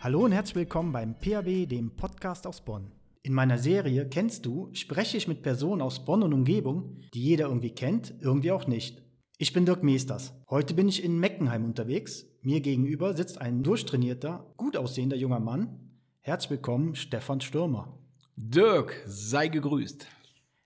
Hallo 0.00 0.24
und 0.24 0.30
herzlich 0.30 0.54
willkommen 0.54 0.92
beim 0.92 1.18
PAB, 1.18 1.68
dem 1.68 1.90
Podcast 1.96 2.46
aus 2.46 2.64
Bonn. 2.64 2.92
In 3.24 3.32
meiner 3.32 3.58
Serie 3.58 4.08
Kennst 4.08 4.46
du 4.46 4.70
spreche 4.72 5.16
ich 5.16 5.26
mit 5.26 5.42
Personen 5.42 5.82
aus 5.82 6.04
Bonn 6.04 6.22
und 6.22 6.32
Umgebung, 6.32 7.00
die 7.12 7.22
jeder 7.24 7.48
irgendwie 7.48 7.74
kennt, 7.74 8.14
irgendwie 8.20 8.52
auch 8.52 8.68
nicht. 8.68 9.02
Ich 9.38 9.52
bin 9.52 9.66
Dirk 9.66 9.82
Meesters. 9.82 10.32
Heute 10.48 10.74
bin 10.74 10.88
ich 10.88 11.02
in 11.02 11.18
Meckenheim 11.18 11.64
unterwegs. 11.64 12.24
Mir 12.40 12.60
gegenüber 12.60 13.14
sitzt 13.14 13.40
ein 13.40 13.64
durchtrainierter, 13.64 14.54
gut 14.56 14.76
aussehender 14.76 15.16
junger 15.16 15.40
Mann. 15.40 15.80
Herzlich 16.20 16.50
willkommen, 16.50 16.94
Stefan 16.94 17.40
Stürmer. 17.40 17.98
Dirk, 18.36 19.02
sei 19.06 19.48
gegrüßt. 19.48 20.06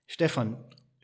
Stefan, 0.05 0.57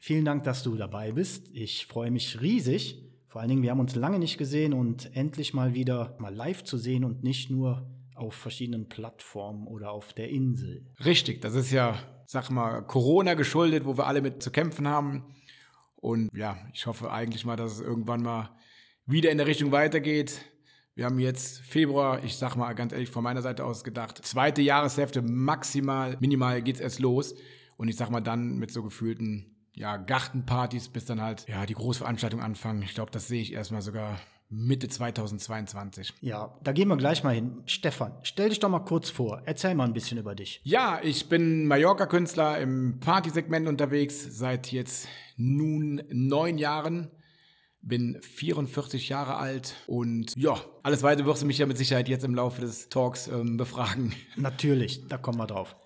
vielen 0.08 0.24
Dank, 0.24 0.44
dass 0.46 0.64
du 0.64 0.78
dabei 0.78 1.12
bist. 1.12 1.50
Ich 1.52 1.86
freue 1.86 2.12
mich 2.12 2.40
riesig. 2.40 3.04
Vor 3.28 3.42
allen 3.42 3.50
Dingen, 3.50 3.62
wir 3.62 3.72
haben 3.72 3.82
uns 3.82 3.94
lange 3.94 4.20
nicht 4.20 4.38
gesehen 4.38 4.72
und 4.72 5.14
endlich 5.18 5.54
mal 5.54 5.74
wieder 5.74 6.16
mal 6.18 6.34
live 6.34 6.64
zu 6.64 6.78
sehen 6.78 7.04
und 7.04 7.26
nicht 7.26 7.52
nur 7.52 7.86
auf 8.16 8.34
verschiedenen 8.34 8.88
Plattformen 8.88 9.68
oder 9.68 9.92
auf 9.92 10.14
der 10.14 10.30
Insel. 10.30 10.86
Richtig, 11.04 11.42
das 11.42 11.56
ist 11.56 11.72
ja, 11.72 12.00
sag 12.26 12.50
mal, 12.50 12.84
Corona 12.84 13.34
geschuldet, 13.34 13.84
wo 13.84 13.98
wir 13.98 14.08
alle 14.08 14.22
mit 14.22 14.42
zu 14.42 14.50
kämpfen 14.50 14.88
haben. 14.88 15.26
Und 15.98 16.34
ja, 16.34 16.58
ich 16.74 16.88
hoffe 16.88 17.12
eigentlich 17.12 17.44
mal, 17.44 17.58
dass 17.58 17.74
es 17.74 17.82
irgendwann 17.82 18.22
mal 18.22 18.56
wieder 19.06 19.30
in 19.30 19.38
der 19.38 19.48
Richtung 19.48 19.74
weitergeht. 19.74 20.40
Wir 20.96 21.04
haben 21.04 21.20
jetzt 21.20 21.60
Februar, 21.60 22.24
ich 22.24 22.38
sag 22.38 22.56
mal 22.56 22.72
ganz 22.76 22.94
ehrlich 22.94 23.10
von 23.10 23.26
meiner 23.26 23.42
Seite 23.42 23.66
aus 23.66 23.84
gedacht, 23.84 24.20
zweite 24.24 24.62
Jahreshälfte 24.62 25.22
maximal, 25.22 26.16
minimal 26.22 26.62
geht's 26.62 26.80
erst 26.80 27.00
los. 27.00 27.36
Und 27.76 27.90
ich 27.90 27.98
sag 27.98 28.10
mal 28.10 28.22
dann 28.22 28.58
mit 28.58 28.72
so 28.72 28.84
gefühlten 28.84 29.57
ja, 29.78 29.98
Gartenpartys, 29.98 30.90
bis 30.90 31.06
dann 31.06 31.22
halt 31.22 31.48
ja 31.48 31.66
die 31.66 31.76
Großveranstaltung 31.76 32.42
anfangen. 32.42 32.82
Ich 32.82 32.96
glaube, 32.96 33.12
das 33.12 33.28
sehe 33.28 33.42
ich 33.42 33.54
erstmal 33.54 33.82
sogar 33.82 34.20
Mitte 34.50 34.88
2022. 34.88 36.14
Ja, 36.22 36.58
da 36.64 36.72
gehen 36.72 36.88
wir 36.88 36.98
gleich 36.98 37.24
mal 37.24 37.36
hin. 37.36 37.62
Stefan, 37.66 38.14
stell 38.24 38.50
dich 38.50 38.60
doch 38.60 38.70
mal 38.70 38.80
kurz 38.80 39.10
vor. 39.10 39.42
Erzähl 39.46 39.76
mal 39.76 39.86
ein 39.86 39.94
bisschen 39.94 40.18
über 40.18 40.36
dich. 40.36 40.62
Ja, 40.64 41.00
ich 41.04 41.30
bin 41.30 41.68
Mallorca-Künstler 41.68 42.60
im 42.60 43.00
Partysegment 43.00 43.68
unterwegs 43.68 44.26
seit 44.38 44.72
jetzt 44.72 45.08
nun 45.36 46.02
neun 46.10 46.58
Jahren. 46.58 47.12
Bin 47.82 48.20
44 48.22 49.10
Jahre 49.10 49.36
alt 49.36 49.76
und 49.86 50.34
ja, 50.36 50.60
alles 50.82 51.04
weitere 51.04 51.26
wirst 51.28 51.44
du 51.44 51.46
mich 51.46 51.60
ja 51.60 51.68
mit 51.68 51.78
Sicherheit 51.78 52.10
jetzt 52.10 52.26
im 52.26 52.36
Laufe 52.36 52.62
des 52.62 52.90
Talks 52.90 53.28
ähm, 53.28 53.56
befragen. 53.58 54.14
Natürlich, 54.36 55.08
da 55.08 55.18
kommen 55.18 55.38
wir 55.38 55.48
drauf. 55.48 55.78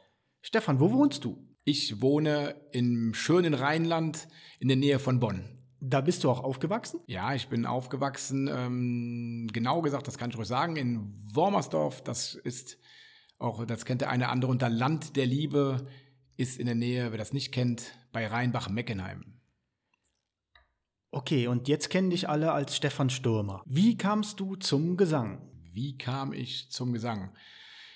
Stefan, 0.42 0.80
wo 0.80 0.92
wohnst 0.92 1.26
du? 1.26 1.51
Ich 1.64 2.02
wohne 2.02 2.56
im 2.72 3.14
schönen 3.14 3.54
Rheinland 3.54 4.28
in 4.60 4.68
der 4.68 4.78
Nähe 4.78 4.98
von 4.98 5.20
Bonn. 5.20 5.60
Da 5.80 6.02
bist 6.02 6.24
du 6.24 6.30
auch 6.30 6.44
aufgewachsen? 6.44 7.02
Ja, 7.08 7.36
ich 7.36 7.50
bin 7.50 7.66
aufgewachsen, 7.66 8.48
ähm, 8.52 9.48
genau 9.52 9.82
gesagt, 9.82 10.08
das 10.08 10.18
kann 10.18 10.32
ich 10.32 10.38
ruhig 10.38 10.48
sagen, 10.48 10.76
in 10.76 11.14
Wormersdorf. 11.34 12.04
Das 12.04 12.34
ist 12.34 12.78
auch, 13.38 13.66
das 13.66 13.86
kennt 13.86 14.02
der 14.02 14.10
eine 14.10 14.30
andere 14.30 14.52
unter 14.52 14.70
Land 14.70 15.16
der 15.16 15.26
Liebe, 15.28 15.88
ist 16.36 16.60
in 16.60 16.66
der 16.66 16.76
Nähe, 16.76 17.12
wer 17.12 17.18
das 17.18 17.34
nicht 17.34 17.52
kennt, 17.52 17.96
bei 18.12 18.26
Rheinbach-Meckenheim. 18.26 19.40
Okay, 21.12 21.48
und 21.48 21.68
jetzt 21.68 21.90
kennen 21.90 22.10
dich 22.10 22.30
alle 22.30 22.54
als 22.54 22.76
Stefan 22.76 23.10
Stürmer. 23.10 23.62
Wie 23.66 23.98
kamst 23.98 24.40
du 24.40 24.56
zum 24.56 24.98
Gesang? 24.98 25.48
Wie 25.74 25.98
kam 25.98 26.34
ich 26.34 26.72
zum 26.72 26.94
Gesang? 26.94 27.36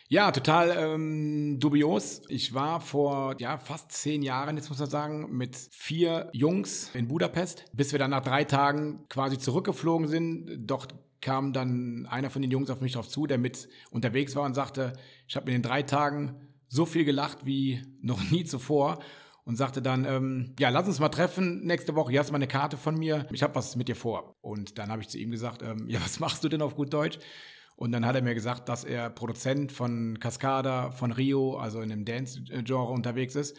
Ja, 0.08 0.31
total 0.31 0.70
ähm, 0.78 1.59
dubios. 1.59 2.22
Ich 2.28 2.53
war 2.53 2.80
vor 2.80 3.36
ja, 3.39 3.58
fast 3.58 3.92
zehn 3.92 4.22
Jahren, 4.22 4.56
jetzt 4.56 4.70
muss 4.70 4.78
man 4.78 4.89
sagen, 4.89 5.36
mit 5.36 5.56
vier 5.72 6.30
Jungs 6.31 6.92
in 6.94 7.08
Budapest, 7.08 7.66
bis 7.73 7.92
wir 7.92 7.97
dann 7.97 8.12
nach 8.12 8.22
drei 8.22 8.44
Tagen 8.44 9.06
quasi 9.09 9.39
zurückgeflogen 9.39 10.08
sind. 10.08 10.67
Doch 10.70 10.86
kam 11.22 11.53
dann 11.53 12.06
einer 12.08 12.30
von 12.30 12.44
den 12.44 12.52
Jungs 12.52 12.70
auf 12.70 12.81
mich 12.81 12.94
drauf 12.94 13.09
zu, 13.09 13.25
der 13.25 13.40
mit 13.40 13.68
unterwegs 13.90 14.35
war 14.35 14.44
und 14.44 14.53
sagte, 14.53 14.94
ich 15.28 15.35
habe 15.35 15.47
in 15.50 15.53
den 15.53 15.63
drei 15.63 15.81
Tagen 15.81 16.35
so 16.68 16.85
viel 16.85 17.03
gelacht 17.03 17.40
wie 17.47 17.81
noch 18.00 18.22
nie 18.29 18.44
zuvor 18.44 19.00
und 19.44 19.56
sagte 19.56 19.81
dann, 19.81 20.06
ähm, 20.06 20.53
ja, 20.59 20.69
lass 20.69 20.85
uns 20.85 21.00
mal 21.00 21.09
treffen 21.09 21.66
nächste 21.66 21.96
Woche. 21.96 22.12
Hier 22.12 22.19
hast 22.19 22.28
du 22.28 22.34
mal 22.34 22.38
eine 22.38 22.47
Karte 22.47 22.78
von 22.78 22.96
mir. 22.96 23.25
Ich 23.31 23.41
habe 23.41 23.56
was 23.56 23.75
mit 23.75 23.88
dir 23.88 23.96
vor. 23.96 24.35
Und 24.41 24.78
dann 24.78 24.91
habe 24.91 25.02
ich 25.02 25.09
zu 25.09 25.18
ihm 25.18 25.31
gesagt, 25.31 25.63
ähm, 25.63 25.88
ja, 25.88 26.00
was 26.03 26.19
machst 26.19 26.44
du 26.44 26.50
denn 26.50 26.62
auf 26.62 26.75
gut 26.75 26.94
Deutsch? 26.94 27.18
Und 27.75 27.91
dann 27.91 28.06
hat 28.06 28.16
er 28.16 28.22
mir 28.22 28.36
gesagt, 28.36 28.69
dass 28.69 28.84
er 28.84 29.09
Produzent 29.09 29.72
von 29.72 30.19
Cascada, 30.19 30.91
von 30.91 31.12
Rio, 31.12 31.58
also 31.58 31.81
in 31.81 31.90
dem 31.90 32.06
Dance-Genre 32.06 32.91
unterwegs 32.91 33.36
ist 33.36 33.58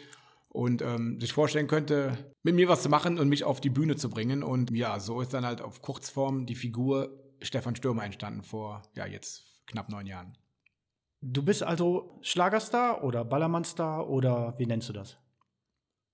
und 0.49 0.81
ähm, 0.81 1.19
sich 1.19 1.33
vorstellen 1.33 1.67
könnte, 1.67 2.33
mit 2.41 2.55
mir 2.55 2.67
was 2.67 2.81
zu 2.81 2.89
machen 2.89 3.19
und 3.19 3.29
mich 3.29 3.43
auf 3.43 3.61
die 3.61 3.69
Bühne 3.69 3.95
zu 3.95 4.09
bringen. 4.09 4.41
Und 4.41 4.71
ja, 4.71 4.99
so 4.99 5.21
ist 5.21 5.33
dann 5.33 5.45
halt 5.45 5.61
auf 5.61 5.81
Kurzform 5.81 6.47
die 6.47 6.55
Figur 6.55 7.23
Stefan 7.41 7.75
Stürmer 7.75 8.03
entstanden 8.03 8.41
vor, 8.41 8.81
ja, 8.95 9.05
jetzt 9.05 9.45
knapp 9.67 9.89
neun 9.89 10.07
Jahren. 10.07 10.35
Du 11.21 11.43
bist 11.43 11.61
also 11.61 12.19
Schlagerstar 12.21 13.03
oder 13.03 13.23
Ballermannstar 13.23 14.09
oder 14.09 14.55
wie 14.57 14.65
nennst 14.65 14.89
du 14.89 14.93
das? 14.93 15.17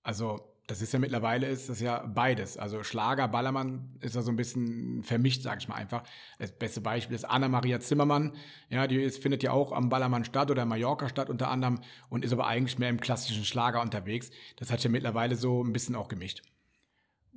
Also 0.02 0.53
das 0.66 0.80
ist 0.80 0.92
ja 0.94 0.98
mittlerweile 0.98 1.46
ist 1.46 1.68
das 1.68 1.80
ja 1.80 2.06
beides. 2.06 2.56
Also 2.56 2.82
Schlager, 2.84 3.28
Ballermann 3.28 3.96
ist 4.00 4.14
ja 4.14 4.22
so 4.22 4.30
ein 4.30 4.36
bisschen 4.36 5.02
vermischt, 5.02 5.42
sag 5.42 5.58
ich 5.60 5.68
mal 5.68 5.74
einfach. 5.74 6.04
Das 6.38 6.52
beste 6.52 6.80
Beispiel 6.80 7.14
ist 7.14 7.24
Anna-Maria 7.24 7.80
Zimmermann. 7.80 8.32
Ja, 8.70 8.86
die 8.86 8.96
ist, 8.96 9.22
findet 9.22 9.42
ja 9.42 9.52
auch 9.52 9.72
am 9.72 9.90
Ballermann 9.90 10.24
statt 10.24 10.50
oder 10.50 10.64
Mallorca 10.64 11.08
statt 11.08 11.28
unter 11.28 11.50
anderem 11.50 11.80
und 12.08 12.24
ist 12.24 12.32
aber 12.32 12.46
eigentlich 12.46 12.78
mehr 12.78 12.88
im 12.88 13.00
klassischen 13.00 13.44
Schlager 13.44 13.82
unterwegs. 13.82 14.30
Das 14.56 14.70
hat 14.70 14.82
ja 14.82 14.88
mittlerweile 14.88 15.36
so 15.36 15.62
ein 15.62 15.72
bisschen 15.72 15.96
auch 15.96 16.08
gemischt. 16.08 16.42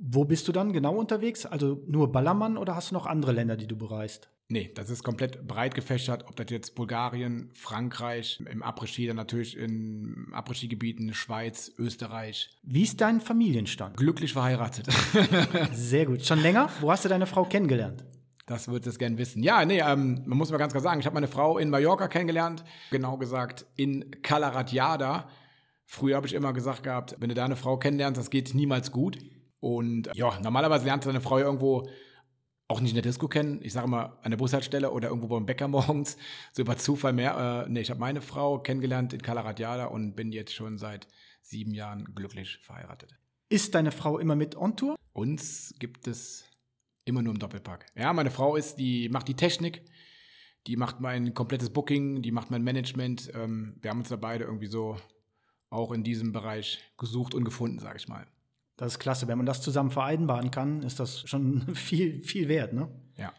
Wo 0.00 0.24
bist 0.24 0.46
du 0.46 0.52
dann 0.52 0.72
genau 0.72 0.94
unterwegs? 0.94 1.44
Also 1.44 1.82
nur 1.86 2.12
Ballermann 2.12 2.56
oder 2.56 2.76
hast 2.76 2.90
du 2.90 2.94
noch 2.94 3.06
andere 3.06 3.32
Länder, 3.32 3.56
die 3.56 3.66
du 3.66 3.76
bereist? 3.76 4.30
Nee, 4.50 4.70
das 4.74 4.88
ist 4.88 5.02
komplett 5.02 5.46
breit 5.46 5.74
gefächert, 5.74 6.24
ob 6.26 6.36
das 6.36 6.46
jetzt 6.50 6.74
Bulgarien, 6.74 7.50
Frankreich, 7.52 8.40
im 8.50 8.62
Après-Ski 8.62 9.06
dann 9.06 9.16
natürlich 9.16 9.58
in 9.58 10.28
Après-Ski-Gebieten, 10.32 11.12
Schweiz, 11.12 11.70
Österreich. 11.76 12.48
Wie 12.62 12.82
ist 12.82 13.00
dein 13.02 13.20
Familienstand? 13.20 13.98
Glücklich 13.98 14.32
verheiratet. 14.32 14.86
Sehr 15.74 16.06
gut. 16.06 16.24
Schon 16.24 16.40
länger? 16.40 16.70
Wo 16.80 16.90
hast 16.90 17.04
du 17.04 17.10
deine 17.10 17.26
Frau 17.26 17.44
kennengelernt? 17.44 18.04
Das 18.46 18.68
würdest 18.68 18.96
du 18.96 18.98
gern 18.98 19.18
wissen. 19.18 19.42
Ja, 19.42 19.66
nee, 19.66 19.80
ähm, 19.80 20.22
man 20.24 20.38
muss 20.38 20.50
mal 20.50 20.56
ganz 20.56 20.72
klar 20.72 20.82
sagen, 20.82 21.00
ich 21.00 21.06
habe 21.06 21.14
meine 21.14 21.28
Frau 21.28 21.58
in 21.58 21.68
Mallorca 21.68 22.08
kennengelernt, 22.08 22.64
genau 22.90 23.18
gesagt 23.18 23.66
in 23.76 24.10
Calaratiada. 24.22 25.28
Früher 25.84 26.16
habe 26.16 26.26
ich 26.26 26.32
immer 26.32 26.54
gesagt 26.54 26.84
gehabt, 26.84 27.16
wenn 27.18 27.28
du 27.28 27.34
da 27.34 27.44
eine 27.44 27.56
Frau 27.56 27.76
kennenlernst, 27.76 28.18
das 28.18 28.30
geht 28.30 28.54
niemals 28.54 28.92
gut. 28.92 29.18
Und 29.60 30.10
ja, 30.14 30.38
normalerweise 30.40 30.84
lernt 30.84 31.04
deine 31.06 31.20
Frau 31.20 31.38
irgendwo 31.38 31.88
auch 32.68 32.80
nicht 32.80 32.90
in 32.90 32.96
der 32.96 33.02
Disco 33.02 33.28
kennen. 33.28 33.60
Ich 33.62 33.72
sage 33.72 33.88
mal 33.88 34.18
an 34.22 34.30
der 34.30 34.36
Bushaltestelle 34.36 34.90
oder 34.90 35.08
irgendwo 35.08 35.28
beim 35.28 35.46
Bäcker 35.46 35.68
morgens, 35.68 36.16
so 36.52 36.62
über 36.62 36.76
Zufall 36.76 37.12
mehr. 37.12 37.64
Äh, 37.66 37.70
nee, 37.70 37.80
ich 37.80 37.90
habe 37.90 38.00
meine 38.00 38.20
Frau 38.20 38.58
kennengelernt 38.58 39.12
in 39.14 39.22
Calaratiada 39.22 39.86
und 39.86 40.14
bin 40.14 40.32
jetzt 40.32 40.54
schon 40.54 40.78
seit 40.78 41.08
sieben 41.42 41.72
Jahren 41.72 42.04
glücklich 42.14 42.58
verheiratet. 42.62 43.18
Ist 43.48 43.74
deine 43.74 43.90
Frau 43.90 44.18
immer 44.18 44.36
mit 44.36 44.54
on 44.56 44.76
Tour? 44.76 44.96
Uns 45.14 45.74
gibt 45.78 46.06
es 46.06 46.44
immer 47.06 47.22
nur 47.22 47.32
im 47.32 47.38
Doppelpack. 47.38 47.86
Ja, 47.96 48.12
meine 48.12 48.30
Frau 48.30 48.54
ist, 48.54 48.76
die 48.76 49.08
macht 49.08 49.28
die 49.28 49.34
Technik, 49.34 49.82
die 50.66 50.76
macht 50.76 51.00
mein 51.00 51.32
komplettes 51.32 51.70
Booking, 51.70 52.20
die 52.20 52.30
macht 52.30 52.50
mein 52.50 52.62
Management. 52.62 53.32
Ähm, 53.34 53.78
wir 53.80 53.90
haben 53.90 54.00
uns 54.00 54.10
da 54.10 54.16
beide 54.16 54.44
irgendwie 54.44 54.66
so 54.66 54.98
auch 55.70 55.92
in 55.92 56.04
diesem 56.04 56.32
Bereich 56.32 56.78
gesucht 56.98 57.34
und 57.34 57.44
gefunden, 57.44 57.78
sage 57.78 57.96
ich 57.96 58.08
mal. 58.08 58.26
Das 58.78 58.92
ist 58.92 58.98
klasse. 59.00 59.28
Wenn 59.28 59.36
man 59.36 59.46
das 59.46 59.60
zusammen 59.60 59.90
vereinbaren 59.90 60.50
kann, 60.50 60.82
ist 60.82 60.98
das 61.00 61.28
schon 61.28 61.74
viel, 61.74 62.22
viel 62.22 62.48
wert, 62.48 62.72
ne? 62.72 62.88
Ja. 63.16 63.34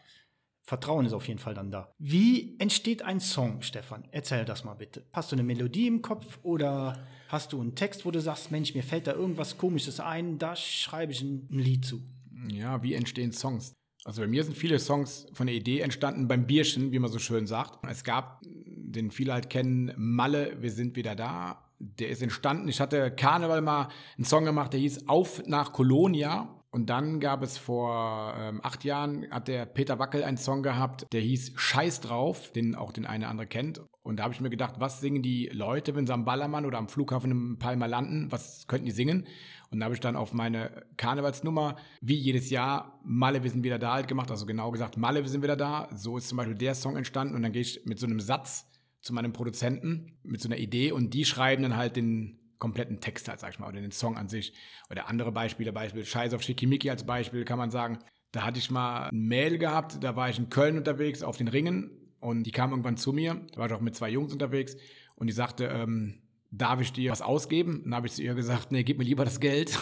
Vertrauen 0.61 1.05
ist 1.07 1.13
auf 1.13 1.27
jeden 1.27 1.39
Fall 1.39 1.55
dann 1.55 1.71
da. 1.71 1.95
Wie 1.97 2.59
entsteht 2.59 3.01
ein 3.01 3.19
Song, 3.19 3.63
Stefan? 3.63 4.07
Erzähl 4.11 4.45
das 4.45 4.63
mal 4.63 4.75
bitte. 4.75 5.03
Hast 5.13 5.31
du 5.31 5.35
eine 5.35 5.43
Melodie 5.43 5.87
im 5.87 6.03
Kopf 6.03 6.37
oder 6.43 7.01
hast 7.29 7.53
du 7.53 7.61
einen 7.61 7.73
Text, 7.73 8.05
wo 8.05 8.11
du 8.11 8.21
sagst, 8.21 8.51
Mensch, 8.51 8.75
mir 8.75 8.83
fällt 8.83 9.07
da 9.07 9.13
irgendwas 9.13 9.57
Komisches 9.57 9.99
ein, 9.99 10.37
da 10.37 10.55
schreibe 10.55 11.13
ich 11.13 11.21
ein 11.21 11.47
Lied 11.49 11.85
zu? 11.85 12.03
Ja, 12.51 12.83
wie 12.83 12.93
entstehen 12.93 13.31
Songs? 13.31 13.73
Also 14.03 14.21
bei 14.21 14.27
mir 14.27 14.43
sind 14.43 14.57
viele 14.57 14.77
Songs 14.77 15.25
von 15.33 15.47
der 15.47 15.55
Idee 15.55 15.79
entstanden 15.79 16.27
beim 16.27 16.45
Bierchen, 16.45 16.91
wie 16.91 16.99
man 16.99 17.11
so 17.11 17.19
schön 17.19 17.47
sagt. 17.47 17.79
Es 17.89 18.03
gab, 18.03 18.41
den 18.43 19.09
viele 19.09 19.33
halt 19.33 19.49
kennen, 19.49 19.93
Malle, 19.97 20.61
wir 20.61 20.71
sind 20.71 20.95
wieder 20.95 21.15
da 21.15 21.68
der 21.79 22.09
ist 22.09 22.21
entstanden. 22.21 22.67
Ich 22.67 22.79
hatte 22.81 23.11
Karneval 23.11 23.61
mal 23.61 23.89
einen 24.17 24.25
Song 24.25 24.45
gemacht, 24.45 24.73
der 24.73 24.79
hieß 24.79 25.07
Auf 25.07 25.41
nach 25.47 25.73
Kolonia. 25.73 26.55
Und 26.71 26.91
dann 26.91 27.19
gab 27.19 27.41
es 27.41 27.57
vor 27.57 28.35
ähm, 28.37 28.59
acht 28.61 28.83
Jahren, 28.83 29.25
hat 29.31 29.47
der 29.47 29.65
Peter 29.65 29.97
Wackel 29.97 30.23
einen 30.23 30.37
Song 30.37 30.61
gehabt, 30.61 31.07
der 31.11 31.21
hieß 31.21 31.53
Scheiß 31.55 32.01
drauf, 32.01 32.51
den 32.51 32.75
auch 32.75 32.91
den 32.91 33.07
eine 33.07 33.27
andere 33.27 33.47
kennt. 33.47 33.81
Und 34.03 34.17
da 34.17 34.23
habe 34.23 34.35
ich 34.35 34.41
mir 34.41 34.51
gedacht, 34.51 34.75
was 34.77 35.01
singen 35.01 35.23
die 35.23 35.49
Leute, 35.51 35.95
wenn 35.95 36.05
sie 36.05 36.13
am 36.13 36.25
Ballermann 36.25 36.67
oder 36.67 36.77
am 36.77 36.87
Flughafen 36.87 37.31
im 37.31 37.57
Palma 37.57 37.87
landen? 37.87 38.31
Was 38.31 38.67
könnten 38.67 38.85
die 38.85 38.91
singen? 38.91 39.25
Und 39.71 39.79
da 39.79 39.85
habe 39.85 39.95
ich 39.95 39.99
dann 39.99 40.15
auf 40.15 40.33
meine 40.33 40.85
Karnevalsnummer, 40.97 41.75
wie 42.01 42.15
jedes 42.15 42.51
Jahr, 42.51 42.99
Malle, 43.03 43.43
wir 43.43 43.49
sind 43.49 43.63
wieder 43.63 43.79
da 43.79 43.93
halt 43.93 44.07
gemacht. 44.07 44.29
Also 44.29 44.45
genau 44.45 44.69
gesagt, 44.69 44.95
Malle, 44.97 45.23
wir 45.23 45.29
sind 45.29 45.41
wieder 45.41 45.55
da. 45.55 45.89
So 45.95 46.17
ist 46.17 46.29
zum 46.29 46.37
Beispiel 46.37 46.57
der 46.57 46.75
Song 46.75 46.97
entstanden. 46.97 47.35
Und 47.35 47.41
dann 47.41 47.51
gehe 47.51 47.63
ich 47.63 47.81
mit 47.85 47.99
so 47.99 48.05
einem 48.05 48.19
Satz 48.19 48.67
zu 49.01 49.13
meinem 49.13 49.33
Produzenten 49.33 50.17
mit 50.23 50.41
so 50.41 50.49
einer 50.49 50.57
Idee 50.57 50.91
und 50.91 51.13
die 51.13 51.25
schreiben 51.25 51.63
dann 51.63 51.75
halt 51.75 51.95
den 51.95 52.39
kompletten 52.59 52.99
Text 52.99 53.27
halt, 53.29 53.39
sag 53.39 53.51
ich 53.51 53.59
mal, 53.59 53.69
oder 53.69 53.81
den 53.81 53.91
Song 53.91 54.17
an 54.17 54.27
sich. 54.27 54.53
Oder 54.89 55.07
andere 55.07 55.31
Beispiele, 55.31 55.71
Beispiel 55.71 56.05
Scheiß 56.05 56.33
auf 56.33 56.43
Schickimicki 56.43 56.89
als 56.89 57.05
Beispiel, 57.05 57.45
kann 57.45 57.57
man 57.57 57.71
sagen. 57.71 57.99
Da 58.31 58.43
hatte 58.43 58.59
ich 58.59 58.69
mal 58.69 59.07
ein 59.07 59.27
Mail 59.27 59.57
gehabt, 59.57 60.03
da 60.03 60.15
war 60.15 60.29
ich 60.29 60.37
in 60.37 60.49
Köln 60.49 60.77
unterwegs 60.77 61.23
auf 61.23 61.37
den 61.37 61.47
Ringen 61.47 61.89
und 62.19 62.43
die 62.43 62.51
kam 62.51 62.71
irgendwann 62.71 62.97
zu 62.97 63.11
mir, 63.11 63.41
da 63.51 63.57
war 63.57 63.67
ich 63.67 63.73
auch 63.73 63.81
mit 63.81 63.95
zwei 63.95 64.09
Jungs 64.09 64.31
unterwegs 64.31 64.75
und 65.15 65.27
die 65.27 65.33
sagte, 65.33 65.65
ähm, 65.65 66.21
darf 66.51 66.81
ich 66.81 66.91
dir 66.91 67.11
was 67.11 67.21
ausgeben? 67.21 67.81
dann 67.83 67.95
habe 67.95 68.07
ich 68.07 68.13
zu 68.13 68.23
ihr 68.23 68.33
gesagt, 68.33 68.71
nee, 68.71 68.83
gib 68.83 68.97
mir 68.97 69.03
lieber 69.03 69.23
das 69.23 69.39
Geld. 69.39 69.77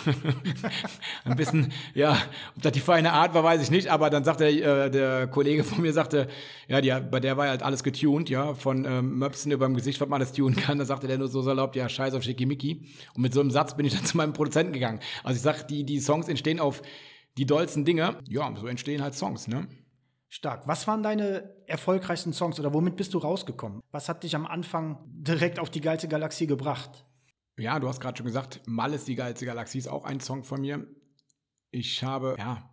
ein 1.23 1.35
bisschen, 1.37 1.71
ja, 1.93 2.17
ob 2.55 2.61
das 2.61 2.73
die 2.73 2.81
feine 2.81 3.13
Art 3.13 3.33
war, 3.33 3.43
weiß 3.43 3.61
ich 3.61 3.71
nicht, 3.71 3.87
aber 3.87 4.09
dann 4.09 4.23
sagte 4.25 4.47
äh, 4.47 4.89
der 4.89 5.27
Kollege 5.27 5.63
von 5.63 5.81
mir, 5.81 5.93
sagte, 5.93 6.27
ja, 6.67 6.81
die, 6.81 6.93
bei 7.09 7.19
der 7.19 7.37
war 7.37 7.47
halt 7.47 7.63
alles 7.63 7.83
getuned, 7.83 8.29
ja, 8.29 8.53
von 8.53 8.83
ähm, 8.85 9.17
Möpsen 9.17 9.51
über 9.51 9.65
dem 9.65 9.75
Gesicht, 9.75 10.01
was 10.01 10.09
man 10.09 10.21
alles 10.21 10.33
tunen 10.33 10.55
kann, 10.55 10.77
da 10.77 10.85
sagte 10.85 11.07
der 11.07 11.17
nur 11.17 11.29
so 11.29 11.41
salopp, 11.41 11.75
ja, 11.75 11.87
scheiß 11.87 12.13
auf 12.13 12.23
Schickimicki. 12.23 12.85
Und 13.15 13.21
mit 13.21 13.33
so 13.33 13.39
einem 13.39 13.51
Satz 13.51 13.77
bin 13.77 13.85
ich 13.85 13.93
dann 13.95 14.05
zu 14.05 14.17
meinem 14.17 14.33
Produzenten 14.33 14.73
gegangen. 14.73 14.99
Also 15.23 15.37
ich 15.37 15.43
sag, 15.43 15.67
die, 15.69 15.85
die 15.85 15.99
Songs 15.99 16.27
entstehen 16.27 16.59
auf 16.59 16.81
die 17.37 17.45
dollsten 17.45 17.85
Dinge. 17.85 18.17
Ja, 18.27 18.53
so 18.59 18.67
entstehen 18.67 19.01
halt 19.01 19.15
Songs, 19.15 19.47
ne? 19.47 19.67
Stark. 20.29 20.67
Was 20.67 20.87
waren 20.87 21.03
deine 21.03 21.49
erfolgreichsten 21.67 22.33
Songs 22.33 22.59
oder 22.59 22.73
womit 22.73 22.97
bist 22.97 23.13
du 23.13 23.17
rausgekommen? 23.17 23.81
Was 23.91 24.09
hat 24.09 24.23
dich 24.23 24.35
am 24.35 24.45
Anfang 24.45 24.99
direkt 25.07 25.59
auf 25.59 25.69
die 25.69 25.81
geilste 25.81 26.07
Galaxie 26.07 26.47
gebracht? 26.47 27.05
Ja, 27.57 27.79
du 27.79 27.87
hast 27.87 27.99
gerade 28.01 28.17
schon 28.17 28.25
gesagt, 28.25 28.61
Mal 28.67 28.93
ist 28.93 29.07
die 29.07 29.15
geilste 29.15 29.45
Galaxie 29.45 29.79
ist 29.79 29.87
auch 29.87 30.05
ein 30.05 30.19
Song 30.19 30.43
von 30.43 30.61
mir. 30.61 30.85
Ich 31.71 32.03
habe, 32.03 32.35
ja, 32.37 32.69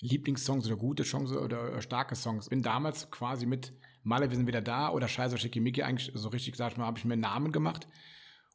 Lieblingssongs 0.00 0.66
oder 0.66 0.76
gute 0.76 1.04
Songs 1.04 1.30
oder 1.32 1.80
starke 1.80 2.16
Songs. 2.16 2.48
Bin 2.48 2.62
damals 2.62 3.10
quasi 3.10 3.46
mit 3.46 3.72
Malle, 4.02 4.30
wir 4.30 4.36
sind 4.36 4.46
wieder 4.46 4.62
da 4.62 4.90
oder 4.90 5.08
Scheiße 5.08 5.38
Schickimicki 5.38 5.82
eigentlich 5.82 6.12
so 6.14 6.28
richtig, 6.28 6.56
sag 6.56 6.72
ich 6.72 6.78
mal, 6.78 6.86
habe 6.86 6.98
ich 6.98 7.04
mir 7.04 7.14
einen 7.14 7.22
Namen 7.22 7.52
gemacht. 7.52 7.86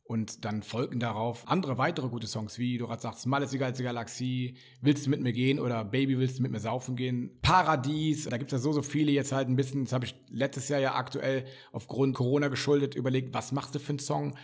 Und 0.03 0.43
dann 0.43 0.61
folgten 0.61 0.99
darauf 0.99 1.47
andere 1.47 1.77
weitere 1.77 2.09
gute 2.09 2.27
Songs, 2.27 2.57
wie 2.57 2.77
du 2.77 2.87
gerade 2.87 3.01
sagst, 3.01 3.25
Mal 3.27 3.43
ist 3.43 3.53
die 3.53 3.57
geilste 3.57 3.83
Galaxie, 3.83 4.57
Willst 4.81 5.05
du 5.05 5.09
mit 5.09 5.21
mir 5.21 5.31
gehen 5.31 5.59
oder 5.59 5.85
Baby, 5.85 6.17
willst 6.17 6.39
du 6.39 6.41
mit 6.41 6.51
mir 6.51 6.59
saufen 6.59 6.95
gehen? 6.95 7.39
Paradies, 7.41 8.25
da 8.25 8.37
gibt 8.37 8.51
es 8.51 8.59
ja 8.59 8.61
so, 8.61 8.73
so 8.73 8.81
viele 8.81 9.11
jetzt 9.11 9.31
halt 9.31 9.47
ein 9.47 9.55
bisschen, 9.55 9.85
das 9.85 9.93
habe 9.93 10.05
ich 10.05 10.15
letztes 10.29 10.67
Jahr 10.69 10.79
ja 10.79 10.95
aktuell 10.95 11.45
aufgrund 11.71 12.15
Corona 12.15 12.49
geschuldet 12.49 12.95
überlegt, 12.95 13.33
was 13.33 13.51
machst 13.51 13.73
du 13.75 13.79
für 13.79 13.91
einen 13.91 13.99
Song? 13.99 14.35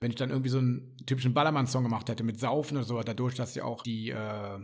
Wenn 0.00 0.10
ich 0.10 0.16
dann 0.16 0.30
irgendwie 0.30 0.50
so 0.50 0.58
einen 0.58 0.94
typischen 1.06 1.32
Ballermann-Song 1.32 1.84
gemacht 1.84 2.10
hätte 2.10 2.24
mit 2.24 2.38
Saufen 2.38 2.76
oder 2.76 2.84
so, 2.84 3.00
dadurch, 3.00 3.34
dass 3.34 3.54
ja 3.54 3.64
auch 3.64 3.82
die 3.82 4.10
äh, 4.10 4.58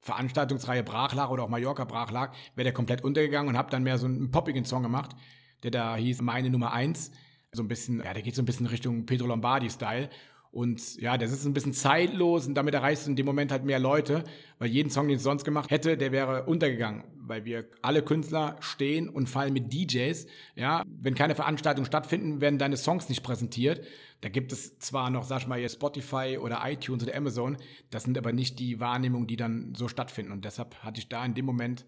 Veranstaltungsreihe 0.00 0.82
brach 0.82 1.14
lag 1.14 1.30
oder 1.30 1.44
auch 1.44 1.48
Mallorca 1.48 1.84
brach 1.84 2.10
lag, 2.10 2.34
wäre 2.56 2.64
der 2.64 2.72
komplett 2.72 3.04
untergegangen 3.04 3.50
und 3.50 3.56
habe 3.56 3.70
dann 3.70 3.82
mehr 3.84 3.98
so 3.98 4.06
einen 4.06 4.30
poppigen 4.30 4.64
Song 4.64 4.82
gemacht, 4.82 5.14
der 5.62 5.70
da 5.70 5.94
hieß 5.94 6.22
Meine 6.22 6.50
Nummer 6.50 6.72
1 6.72 7.12
so 7.52 7.62
ein 7.62 7.68
bisschen, 7.68 8.02
ja, 8.02 8.14
der 8.14 8.22
geht 8.22 8.34
so 8.34 8.42
ein 8.42 8.46
bisschen 8.46 8.66
Richtung 8.66 9.06
Pedro 9.06 9.26
Lombardi-Style. 9.26 10.08
Und 10.52 10.96
ja, 11.00 11.16
das 11.16 11.30
ist 11.30 11.46
ein 11.46 11.52
bisschen 11.52 11.72
zeitlos 11.72 12.48
und 12.48 12.54
damit 12.54 12.74
erreichst 12.74 13.06
du 13.06 13.10
in 13.10 13.16
dem 13.16 13.24
Moment 13.24 13.52
halt 13.52 13.64
mehr 13.64 13.78
Leute, 13.78 14.24
weil 14.58 14.68
jeden 14.68 14.90
Song, 14.90 15.06
den 15.06 15.18
ich 15.18 15.22
sonst 15.22 15.44
gemacht 15.44 15.70
hätte, 15.70 15.96
der 15.96 16.10
wäre 16.10 16.44
untergegangen, 16.46 17.04
weil 17.20 17.44
wir 17.44 17.66
alle 17.82 18.02
Künstler 18.02 18.56
stehen 18.58 19.08
und 19.08 19.28
fallen 19.28 19.52
mit 19.52 19.72
DJs. 19.72 20.26
Ja, 20.56 20.82
wenn 20.88 21.14
keine 21.14 21.36
Veranstaltungen 21.36 21.86
stattfinden, 21.86 22.40
werden 22.40 22.58
deine 22.58 22.76
Songs 22.76 23.08
nicht 23.08 23.22
präsentiert. 23.22 23.86
Da 24.22 24.28
gibt 24.28 24.50
es 24.50 24.76
zwar 24.80 25.10
noch, 25.10 25.22
sag 25.22 25.42
ich 25.42 25.46
mal, 25.46 25.68
Spotify 25.68 26.36
oder 26.42 26.60
iTunes 26.64 27.04
oder 27.04 27.14
Amazon, 27.14 27.56
das 27.90 28.02
sind 28.02 28.18
aber 28.18 28.32
nicht 28.32 28.58
die 28.58 28.80
Wahrnehmungen, 28.80 29.28
die 29.28 29.36
dann 29.36 29.74
so 29.76 29.86
stattfinden. 29.86 30.32
Und 30.32 30.44
deshalb 30.44 30.74
hatte 30.82 30.98
ich 30.98 31.08
da 31.08 31.24
in 31.24 31.34
dem 31.34 31.44
Moment 31.44 31.84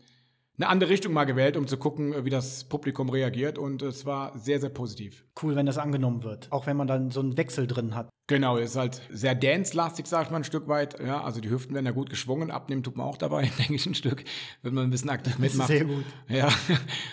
eine 0.59 0.69
andere 0.69 0.91
Richtung 0.91 1.13
mal 1.13 1.25
gewählt, 1.25 1.57
um 1.57 1.67
zu 1.67 1.79
gucken, 1.79 2.25
wie 2.25 2.31
das 2.31 2.65
Publikum 2.65 3.09
reagiert. 3.09 3.59
Und 3.59 3.83
es 3.83 4.05
war 4.05 4.37
sehr, 4.39 4.61
sehr 4.61 4.69
positiv. 4.69 5.25
Cool, 5.43 5.57
wenn 5.57 5.67
das 5.67 5.79
angenommen 5.79 6.23
wird. 6.23 6.53
Auch 6.53 6.67
wenn 6.67 6.77
man 6.77 6.87
dann 6.87 7.11
so 7.11 7.21
einen 7.21 7.37
Wechsel 7.37 7.67
drin 7.67 7.95
hat. 7.95 8.11
Genau, 8.29 8.57
ist 8.57 8.77
halt 8.77 9.01
sehr 9.11 9.35
dance-lastig, 9.35 10.07
sag 10.07 10.27
ich 10.27 10.31
mal, 10.31 10.39
ein 10.39 10.45
Stück 10.45 10.69
weit. 10.69 11.01
Ja, 11.01 11.23
also 11.23 11.41
die 11.41 11.51
Hüften 11.51 11.75
werden 11.75 11.87
ja 11.87 11.93
gut 11.93 12.11
geschwungen. 12.11 12.51
Abnehmen 12.51 12.83
tut 12.83 12.97
man 12.97 13.07
auch 13.07 13.17
dabei, 13.17 13.43
denke 13.59 13.75
ich, 13.75 13.87
ein 13.87 13.95
Stück, 13.95 14.25
wenn 14.63 14.75
man 14.75 14.85
ein 14.85 14.91
bisschen 14.91 15.11
aktiv 15.11 15.39
mitmacht. 15.39 15.69
Sehr 15.69 15.85
gut. 15.85 16.05
Ja. 16.29 16.49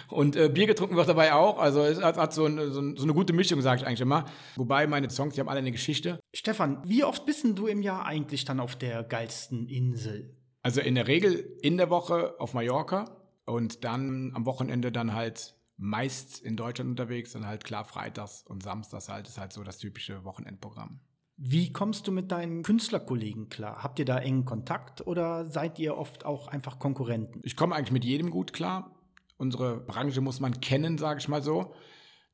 Und 0.09 0.35
äh, 0.35 0.49
Bier 0.49 0.67
getrunken 0.67 0.95
wird 0.95 1.09
dabei 1.09 1.33
auch. 1.33 1.59
Also 1.59 1.81
es 1.83 2.01
hat, 2.01 2.17
hat 2.17 2.33
so, 2.33 2.45
ein, 2.45 2.57
so, 2.71 2.95
so, 2.95 3.03
eine 3.03 3.13
gute 3.13 3.33
Mischung, 3.33 3.61
sage 3.61 3.81
ich 3.81 3.87
eigentlich 3.87 4.01
immer. 4.01 4.25
Wobei 4.55 4.85
meine 4.85 5.09
Songs, 5.09 5.35
die 5.35 5.41
haben 5.41 5.49
alle 5.49 5.59
eine 5.59 5.71
Geschichte. 5.71 6.19
Stefan, 6.33 6.81
wie 6.85 7.03
oft 7.03 7.25
bist 7.25 7.45
du 7.45 7.67
im 7.67 7.81
Jahr 7.81 8.05
eigentlich 8.05 8.45
dann 8.45 8.59
auf 8.59 8.75
der 8.75 9.03
geilsten 9.03 9.67
Insel? 9.67 10.35
Also 10.61 10.81
in 10.81 10.95
der 10.95 11.07
Regel 11.07 11.57
in 11.61 11.77
der 11.77 11.89
Woche 11.89 12.35
auf 12.37 12.53
Mallorca 12.53 13.18
und 13.49 13.83
dann 13.83 14.31
am 14.35 14.45
Wochenende 14.45 14.91
dann 14.91 15.13
halt 15.13 15.55
meist 15.77 16.41
in 16.41 16.55
Deutschland 16.55 16.89
unterwegs, 16.89 17.31
dann 17.33 17.45
halt 17.45 17.63
klar 17.63 17.85
freitags 17.85 18.43
und 18.47 18.63
samstags 18.63 19.09
halt 19.09 19.27
ist 19.27 19.39
halt 19.39 19.53
so 19.53 19.63
das 19.63 19.77
typische 19.77 20.23
Wochenendprogramm. 20.23 20.99
Wie 21.37 21.71
kommst 21.71 22.05
du 22.05 22.11
mit 22.11 22.33
deinen 22.33 22.63
Künstlerkollegen 22.63 23.47
klar? 23.47 23.81
Habt 23.81 23.97
ihr 23.99 24.05
da 24.05 24.19
engen 24.19 24.43
Kontakt 24.43 25.07
oder 25.07 25.45
seid 25.45 25.79
ihr 25.79 25.97
oft 25.97 26.25
auch 26.25 26.49
einfach 26.49 26.79
Konkurrenten? 26.79 27.39
Ich 27.43 27.55
komme 27.55 27.75
eigentlich 27.75 27.93
mit 27.93 28.03
jedem 28.03 28.29
gut 28.29 28.51
klar. 28.51 28.95
Unsere 29.37 29.79
Branche 29.79 30.19
muss 30.19 30.41
man 30.41 30.59
kennen, 30.59 30.97
sage 30.97 31.19
ich 31.19 31.29
mal 31.29 31.41
so. 31.41 31.73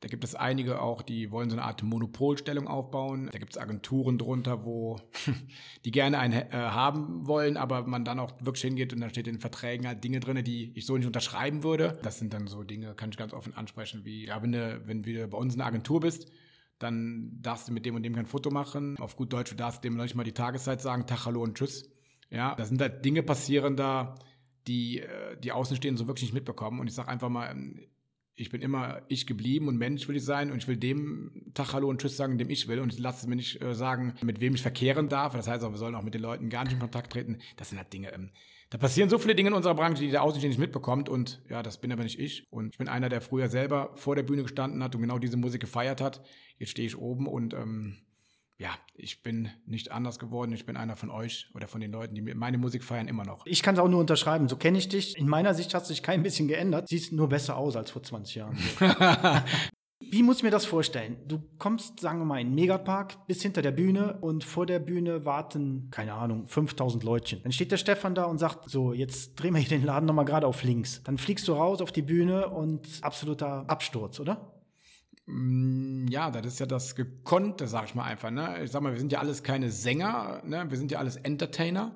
Da 0.05 0.09
gibt 0.09 0.23
es 0.23 0.35
einige 0.35 0.83
auch, 0.83 1.01
die 1.01 1.31
wollen 1.31 1.49
so 1.49 1.55
eine 1.55 1.65
Art 1.65 1.81
Monopolstellung 1.81 2.67
aufbauen. 2.67 3.27
Da 3.31 3.39
gibt 3.39 3.53
es 3.53 3.57
Agenturen 3.57 4.19
drunter, 4.19 4.63
wo 4.63 4.99
die 5.83 5.89
gerne 5.89 6.19
einen 6.19 6.33
äh, 6.33 6.51
haben 6.51 7.25
wollen, 7.25 7.57
aber 7.57 7.87
man 7.87 8.05
dann 8.05 8.19
auch 8.19 8.31
wirklich 8.39 8.61
hingeht 8.61 8.93
und 8.93 9.01
dann 9.01 9.09
steht 9.09 9.25
in 9.25 9.33
den 9.33 9.41
Verträgen 9.41 9.87
halt 9.87 10.03
Dinge 10.03 10.19
drin, 10.19 10.43
die 10.43 10.71
ich 10.77 10.85
so 10.85 10.95
nicht 10.95 11.07
unterschreiben 11.07 11.63
würde. 11.63 11.97
Das 12.03 12.19
sind 12.19 12.35
dann 12.35 12.45
so 12.45 12.61
Dinge, 12.61 12.93
kann 12.93 13.09
ich 13.09 13.17
ganz 13.17 13.33
offen 13.33 13.55
ansprechen, 13.55 14.05
wie, 14.05 14.27
ja, 14.27 14.43
wenn 14.43 14.51
du, 14.51 14.79
wenn 14.85 15.01
du 15.01 15.27
bei 15.27 15.37
uns 15.39 15.55
in 15.55 15.57
der 15.57 15.65
Agentur 15.65 16.01
bist, 16.01 16.31
dann 16.77 17.39
darfst 17.41 17.67
du 17.67 17.71
mit 17.71 17.87
dem 17.87 17.95
und 17.95 18.03
dem 18.03 18.13
kein 18.13 18.27
Foto 18.27 18.51
machen. 18.51 18.99
Auf 18.99 19.15
gut 19.15 19.33
Deutsch, 19.33 19.49
du 19.49 19.55
darfst 19.55 19.83
dem 19.83 19.97
noch 19.97 20.13
mal 20.13 20.23
die 20.23 20.33
Tageszeit 20.33 20.81
sagen, 20.81 21.07
Tag, 21.07 21.25
Hallo 21.25 21.41
und 21.41 21.57
Tschüss. 21.57 21.89
Ja, 22.29 22.53
da 22.53 22.63
sind 22.65 22.79
halt 22.79 23.03
Dinge 23.03 23.23
passieren 23.23 23.75
da, 23.75 24.13
die 24.67 24.99
äh, 24.99 25.35
die 25.43 25.51
Außenstehenden 25.51 25.97
so 25.97 26.07
wirklich 26.07 26.25
nicht 26.25 26.35
mitbekommen. 26.35 26.79
Und 26.79 26.85
ich 26.85 26.93
sage 26.93 27.09
einfach 27.09 27.29
mal, 27.29 27.47
ich 28.35 28.49
bin 28.49 28.61
immer 28.61 29.01
ich 29.07 29.27
geblieben 29.27 29.67
und 29.67 29.77
Mensch 29.77 30.07
will 30.07 30.17
ich 30.17 30.25
sein 30.25 30.51
und 30.51 30.57
ich 30.57 30.67
will 30.67 30.77
dem 30.77 31.51
Tag 31.53 31.73
Hallo 31.73 31.87
und 31.89 32.01
Tschüss 32.01 32.17
sagen, 32.17 32.37
dem 32.37 32.49
ich 32.49 32.67
will 32.67 32.79
und 32.79 32.91
ich 32.91 32.99
lasse 32.99 33.27
mir 33.29 33.35
nicht 33.35 33.61
äh, 33.61 33.73
sagen, 33.73 34.13
mit 34.21 34.41
wem 34.41 34.55
ich 34.55 34.61
verkehren 34.61 35.07
darf. 35.07 35.33
Das 35.33 35.47
heißt 35.47 35.63
auch, 35.63 35.71
wir 35.71 35.77
sollen 35.77 35.95
auch 35.95 36.03
mit 36.03 36.13
den 36.13 36.21
Leuten 36.21 36.49
gar 36.49 36.63
nicht 36.65 36.73
in 36.73 36.79
Kontakt 36.79 37.13
treten. 37.13 37.39
Das 37.55 37.69
sind 37.69 37.77
halt 37.77 37.93
Dinge. 37.93 38.13
Ähm, 38.13 38.31
da 38.71 38.77
passieren 38.77 39.09
so 39.09 39.19
viele 39.19 39.35
Dinge 39.35 39.49
in 39.49 39.55
unserer 39.55 39.75
Branche, 39.75 40.01
die 40.01 40.11
der 40.11 40.23
Außenstehende 40.23 40.57
nicht 40.57 40.59
mitbekommt 40.59 41.07
und 41.07 41.41
ja, 41.49 41.63
das 41.63 41.79
bin 41.79 41.91
aber 41.93 42.03
nicht 42.03 42.19
ich. 42.19 42.51
Und 42.51 42.73
ich 42.73 42.77
bin 42.77 42.89
einer, 42.89 43.07
der 43.07 43.21
früher 43.21 43.47
selber 43.47 43.91
vor 43.95 44.15
der 44.15 44.23
Bühne 44.23 44.43
gestanden 44.43 44.83
hat 44.83 44.95
und 44.95 45.01
genau 45.01 45.17
diese 45.17 45.37
Musik 45.37 45.61
gefeiert 45.61 46.01
hat. 46.01 46.21
Jetzt 46.57 46.71
stehe 46.71 46.87
ich 46.87 46.97
oben 46.97 47.27
und 47.27 47.53
ähm, 47.53 47.97
ja, 48.57 48.69
ich 48.93 49.21
bin 49.21 49.49
nicht 49.65 49.91
anders 49.91 50.17
geworden. 50.17 50.53
Ich 50.53 50.65
bin 50.65 50.77
einer 50.77 50.95
von 50.95 51.09
euch 51.09 51.49
oder 51.53 51.67
von 51.67 51.81
den 51.81 51.91
Leuten, 51.91 52.15
die 52.15 52.21
meine 52.21 52.57
Musik 52.57 52.83
feiern, 52.83 53.07
immer 53.07 53.25
noch. 53.25 53.45
Ich 53.45 53.61
kann 53.61 53.75
es 53.75 53.81
auch 53.81 53.89
nur 53.89 53.99
unterschreiben. 53.99 54.47
So 54.47 54.55
kenne 54.55 54.77
ich 54.77 54.87
dich. 54.87 55.17
In 55.17 55.27
meiner 55.27 55.53
Sicht 55.53 55.73
hast 55.73 55.89
du 55.89 55.93
dich 55.93 56.03
kein 56.03 56.23
bisschen 56.23 56.47
geändert. 56.47 56.87
Siehst 56.87 57.11
nur 57.11 57.27
besser 57.27 57.57
aus 57.57 57.75
als 57.75 57.91
vor 57.91 58.03
20 58.03 58.35
Jahren. 58.35 58.57
Wie 59.99 60.23
muss 60.23 60.37
ich 60.37 60.43
mir 60.43 60.51
das 60.51 60.65
vorstellen? 60.65 61.17
Du 61.27 61.41
kommst, 61.57 61.99
sagen 61.99 62.19
wir 62.19 62.25
mal, 62.25 62.39
in 62.39 62.49
den 62.49 62.55
Megapark, 62.55 63.25
bis 63.27 63.41
hinter 63.41 63.61
der 63.61 63.71
Bühne 63.71 64.17
und 64.21 64.43
vor 64.43 64.65
der 64.65 64.79
Bühne 64.79 65.25
warten, 65.25 65.89
keine 65.89 66.13
Ahnung, 66.13 66.47
5000 66.47 67.03
Leutchen. 67.03 67.41
Dann 67.43 67.51
steht 67.51 67.71
der 67.71 67.77
Stefan 67.77 68.13
da 68.13 68.25
und 68.25 68.37
sagt, 68.37 68.69
so, 68.69 68.93
jetzt 68.93 69.35
drehen 69.35 69.53
wir 69.53 69.61
hier 69.61 69.77
den 69.77 69.85
Laden 69.85 70.05
nochmal 70.05 70.25
gerade 70.25 70.47
auf 70.47 70.63
links. 70.63 71.01
Dann 71.03 71.17
fliegst 71.17 71.47
du 71.47 71.53
raus 71.53 71.81
auf 71.81 71.91
die 71.91 72.01
Bühne 72.01 72.49
und 72.49 72.87
absoluter 73.01 73.65
Absturz, 73.67 74.19
oder? 74.19 74.54
Mm, 75.27 76.07
ja, 76.07 76.29
das 76.29 76.45
ist 76.45 76.59
ja 76.59 76.65
das 76.65 76.95
Gekonnte, 76.95 77.67
sag 77.67 77.85
ich 77.85 77.95
mal 77.95 78.03
einfach. 78.03 78.31
Ne? 78.31 78.63
Ich 78.63 78.71
sag 78.71 78.81
mal, 78.81 78.91
wir 78.91 78.99
sind 78.99 79.11
ja 79.11 79.19
alles 79.19 79.43
keine 79.43 79.71
Sänger, 79.71 80.41
ne? 80.45 80.65
wir 80.69 80.77
sind 80.77 80.91
ja 80.91 80.99
alles 80.99 81.15
Entertainer. 81.17 81.95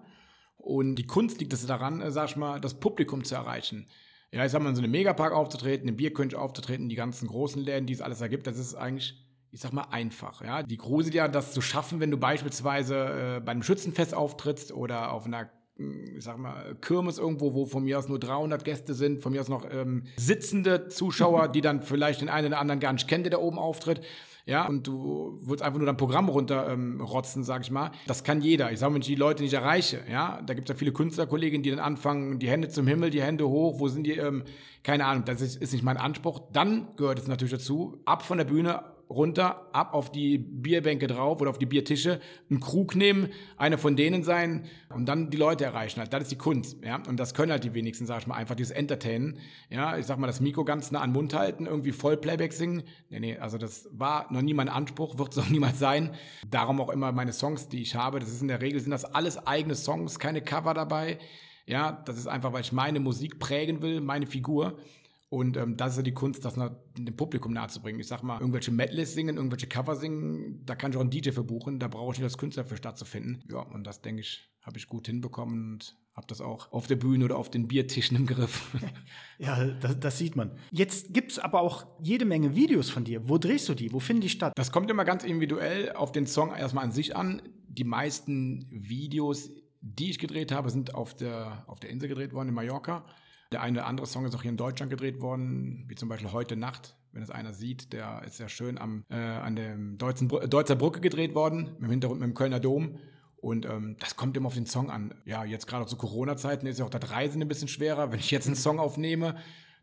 Und 0.57 0.95
die 0.95 1.07
Kunst 1.07 1.39
liegt 1.39 1.53
es 1.53 1.65
daran, 1.65 2.01
äh, 2.01 2.12
sag 2.12 2.29
ich 2.29 2.36
mal, 2.36 2.59
das 2.59 2.79
Publikum 2.79 3.24
zu 3.24 3.36
erreichen. 3.36 3.88
Ja, 4.31 4.45
ich 4.45 4.51
sag 4.51 4.62
mal, 4.62 4.69
in 4.69 4.75
so 4.75 4.81
einem 4.81 4.91
Megapark 4.91 5.33
aufzutreten, 5.33 5.88
im 5.88 5.95
Bierkönig 5.95 6.36
aufzutreten, 6.36 6.89
die 6.89 6.95
ganzen 6.95 7.27
großen 7.27 7.63
Läden, 7.63 7.88
die 7.88 7.93
es 7.93 8.01
alles 8.01 8.21
ergibt, 8.21 8.45
das 8.45 8.59
ist 8.59 8.75
eigentlich, 8.75 9.25
ich 9.51 9.59
sag 9.59 9.74
mal, 9.74 9.88
einfach. 9.89 10.43
Ja, 10.43 10.62
die 10.62 10.77
Kruse 10.77 11.12
ja, 11.12 11.27
das 11.27 11.53
zu 11.53 11.62
schaffen, 11.62 12.00
wenn 12.00 12.12
du 12.12 12.17
beispielsweise 12.17 13.38
äh, 13.38 13.39
bei 13.39 13.51
einem 13.51 13.63
Schützenfest 13.63 14.13
auftrittst 14.13 14.71
oder 14.71 15.12
auf 15.12 15.25
einer 15.25 15.50
ich 15.79 16.24
sag 16.24 16.38
mal, 16.38 16.75
Kirmes 16.81 17.17
irgendwo, 17.17 17.53
wo 17.53 17.65
von 17.65 17.83
mir 17.83 17.98
aus 17.98 18.07
nur 18.07 18.19
300 18.19 18.63
Gäste 18.63 18.93
sind, 18.93 19.21
von 19.21 19.31
mir 19.31 19.41
aus 19.41 19.48
noch 19.48 19.65
ähm, 19.71 20.03
sitzende 20.17 20.89
Zuschauer, 20.89 21.48
die 21.53 21.62
dann 21.62 21.81
vielleicht 21.81 22.21
den 22.21 22.29
einen 22.29 22.48
oder 22.48 22.59
anderen 22.59 22.79
gar 22.79 22.93
nicht 22.93 23.07
kennt, 23.07 23.25
der 23.25 23.31
da 23.31 23.38
oben 23.38 23.57
auftritt. 23.57 24.01
Ja, 24.45 24.65
und 24.67 24.88
du 24.88 25.38
würdest 25.41 25.62
einfach 25.62 25.77
nur 25.77 25.86
dein 25.86 25.98
Programm 25.98 26.27
runterrotzen, 26.27 27.41
ähm, 27.41 27.45
sag 27.45 27.62
ich 27.62 27.69
mal. 27.69 27.91
Das 28.07 28.24
kann 28.24 28.41
jeder. 28.41 28.71
Ich 28.71 28.79
sage, 28.79 28.93
wenn 28.95 29.01
ich 29.01 29.07
die 29.07 29.15
Leute 29.15 29.43
nicht 29.43 29.53
erreiche, 29.53 30.00
ja, 30.12 30.41
da 30.43 30.55
gibt 30.55 30.67
es 30.67 30.74
ja 30.74 30.77
viele 30.77 30.91
Künstlerkolleginnen, 30.91 31.62
die 31.62 31.69
dann 31.69 31.79
anfangen, 31.79 32.39
die 32.39 32.50
Hände 32.50 32.67
zum 32.69 32.88
Himmel, 32.88 33.12
die 33.12 33.21
Hände 33.21 33.48
hoch, 33.48 33.79
wo 33.79 33.88
sind 33.89 34.07
die, 34.07 34.13
ähm, 34.13 34.43
keine 34.83 35.05
Ahnung, 35.05 35.24
das 35.25 35.41
ist, 35.41 35.62
ist 35.62 35.71
nicht 35.71 35.83
mein 35.83 35.98
Anspruch. 35.98 36.41
Dann 36.51 36.88
gehört 36.95 37.19
es 37.19 37.27
natürlich 37.27 37.51
dazu, 37.51 38.01
ab 38.05 38.24
von 38.24 38.39
der 38.39 38.45
Bühne, 38.45 38.81
runter, 39.10 39.66
ab 39.74 39.94
auf 39.94 40.12
die 40.12 40.38
Bierbänke 40.38 41.08
drauf 41.08 41.42
oder 41.42 41.50
auf 41.50 41.58
die 41.58 41.66
Biertische, 41.66 42.22
einen 42.50 42.60
Krug 42.60 42.96
nehmen, 42.96 43.30
einer 43.58 43.78
von 43.78 43.96
denen 43.96 44.24
sein 44.24 44.66
und 44.94 45.08
dann 45.08 45.32
die 45.32 45.38
Leute 45.38 45.66
erreichen 45.66 46.00
halt. 46.00 46.13
Das 46.13 46.24
ist 46.24 46.32
die 46.32 46.38
Kunst, 46.38 46.78
ja. 46.84 47.01
Und 47.08 47.20
das 47.20 47.34
können 47.34 47.51
halt 47.51 47.63
die 47.63 47.74
wenigsten, 47.74 48.06
sag 48.06 48.20
ich 48.20 48.28
mal, 48.28 48.36
einfach 48.36 48.56
dieses 48.56 48.72
Entertainen. 48.72 49.39
Ja, 49.70 49.98
ich 49.98 50.06
sag 50.06 50.20
mal, 50.20 50.28
das 50.28 50.42
Mikro 50.42 50.63
ganz 50.63 50.92
nah 50.92 51.00
an 51.00 51.10
den 51.10 51.13
Mund 51.13 51.34
halten, 51.34 51.66
irgendwie 51.66 51.92
voll 51.92 52.18
Playback 52.18 52.54
singen. 52.54 52.84
Nee, 53.10 53.20
nee, 53.20 53.38
also 53.38 53.58
das 53.58 53.89
war 53.92 54.32
noch 54.32 54.42
nie 54.42 54.54
mein 54.54 54.70
Anspruch, 54.70 55.18
wird 55.18 55.34
es 55.34 55.39
auch 55.39 55.50
niemals 55.50 55.80
sein. 55.80 56.12
Darum 56.50 56.80
auch 56.80 56.89
immer 56.89 57.12
meine 57.12 57.34
Songs, 57.34 57.68
die 57.68 57.82
ich 57.82 57.96
habe, 57.96 58.20
das 58.20 58.30
ist 58.30 58.42
in 58.42 58.48
der 58.48 58.62
Regel, 58.62 58.80
sind 58.80 58.92
das 58.92 59.06
alles 59.06 59.46
eigene 59.48 59.75
Songs, 59.75 60.20
keine 60.20 60.42
Cover 60.42 60.74
dabei. 60.74 61.18
Ja, 61.66 61.92
das 61.92 62.18
ist 62.18 62.28
einfach, 62.28 62.54
weil 62.54 62.62
ich 62.62 62.72
meine 62.72 63.00
Musik 63.00 63.38
prägen 63.38 63.82
will, 63.82 64.01
meine 64.01 64.25
Figur. 64.25 64.80
Und 65.29 65.57
ähm, 65.57 65.77
das 65.77 65.91
ist 65.91 65.98
ja 65.98 66.03
die 66.03 66.13
Kunst, 66.13 66.43
das 66.43 66.55
dem 66.55 67.15
Publikum 67.15 67.53
nahezubringen. 67.53 68.01
Ich 68.01 68.07
sag 68.07 68.24
mal, 68.24 68.39
irgendwelche 68.39 68.71
Medleys 68.71 69.13
singen, 69.13 69.38
irgendwelche 69.38 69.67
Cover 69.67 69.95
singen, 69.95 70.65
da 70.65 70.75
kann 70.75 70.91
ich 70.91 70.98
auch 70.98 71.01
einen 71.01 71.12
DJ 71.12 71.29
für 71.31 71.43
buchen, 71.43 71.79
da 71.79 71.88
brauche 71.88 72.13
ich 72.13 72.17
nicht 72.17 72.24
als 72.24 72.38
Künstler 72.39 72.65
für 72.65 72.77
stattzufinden. 72.77 73.43
Ja, 73.50 73.59
und 73.59 73.86
das, 73.86 74.01
denke 74.01 74.21
ich, 74.21 74.50
habe 74.63 74.77
ich 74.77 74.88
gut 74.88 75.05
hinbekommen 75.05 75.74
und 75.74 75.98
habe 76.15 76.25
das 76.27 76.41
auch 76.41 76.71
auf 76.71 76.88
der 76.88 76.95
Bühne 76.95 77.25
oder 77.25 77.38
auf 77.38 77.51
den 77.51 77.67
Biertischen 77.67 78.17
im 78.17 78.25
Griff. 78.25 78.75
ja, 79.38 79.65
das, 79.65 80.00
das, 80.00 80.17
sieht 80.17 80.36
man. 80.36 80.57
Jetzt 80.71 81.13
gibt 81.13 81.31
es 81.31 81.39
aber 81.39 81.62
auch 81.62 81.86
jede 82.01 82.25
Menge 82.25 82.55
Videos 82.55 82.89
von 82.89 83.03
dir. 83.03 83.29
Wo 83.29 83.38
drehst 83.38 83.69
du 83.69 83.75
die? 83.75 83.93
Wo 83.93 84.00
finden 84.00 84.24
die 84.24 84.29
statt? 84.29 84.53
Das 84.55 84.71
kommt 84.71 84.89
immer 84.89 85.05
ganz 85.05 85.24
individuell 85.24 85.93
auf 85.93 86.12
den 86.12 86.25
Song 86.25 86.53
erstmal 86.53 86.83
an 86.86 86.91
sich 86.91 87.15
an. 87.15 87.41
Die 87.67 87.83
meisten 87.83 88.65
Videos, 88.69 89.51
die 89.81 90.09
ich 90.09 90.19
gedreht 90.19 90.51
habe, 90.51 90.71
sind 90.71 90.95
auf 90.95 91.15
der, 91.15 91.63
auf 91.67 91.79
der 91.79 91.91
Insel 91.91 92.09
gedreht 92.09 92.33
worden, 92.33 92.50
in 92.50 92.55
Mallorca. 92.55 93.05
Der 93.51 93.62
eine 93.62 93.79
oder 93.79 93.88
andere 93.88 94.06
Song 94.06 94.25
ist 94.25 94.36
auch 94.36 94.44
hier 94.44 94.51
in 94.51 94.58
Deutschland 94.58 94.91
gedreht 94.91 95.22
worden, 95.22 95.86
wie 95.88 95.96
zum 95.96 96.08
Beispiel 96.08 96.32
Heute 96.32 96.56
Nacht. 96.56 96.96
Wenn 97.12 97.24
es 97.24 97.32
einer 97.32 97.53
sieht, 97.53 97.91
der 97.94 98.22
ist 98.24 98.39
ja 98.39 98.48
schön 98.48 98.77
am, 98.77 99.03
äh, 99.10 99.15
an 99.15 99.56
der 99.56 99.75
Deutzer 99.75 100.75
Brücke 100.75 101.01
gedreht 101.01 101.34
worden, 101.34 101.75
im 101.79 101.89
Hintergrund 101.89 102.22
mit 102.22 102.29
dem 102.29 102.36
Kölner 102.36 102.60
Dom. 102.60 103.00
Und 103.38 103.65
ähm, 103.65 103.96
das 104.00 104.15
kommt 104.15 104.38
immer 104.38 104.48
auf 104.48 104.53
den 104.53 104.68
Song 104.68 104.91
an. 104.91 105.15
Ja, 105.25 105.44
jetzt 105.46 105.65
gerade 105.65 105.88
zu 105.88 105.98
Corona-Zeiten 105.98 106.68
ist 106.68 106.77
ja 106.77 106.86
auch 106.86 106.91
das 106.91 107.10
Reisen 107.10 107.41
ein 107.41 107.48
bisschen 107.48 107.68
schwerer. 107.68 108.12
Wenn 108.12 108.20
ich 108.20 108.29
jetzt 108.29 108.46
einen 108.46 108.56
Song 108.56 108.79
aufnehme, 108.79 109.36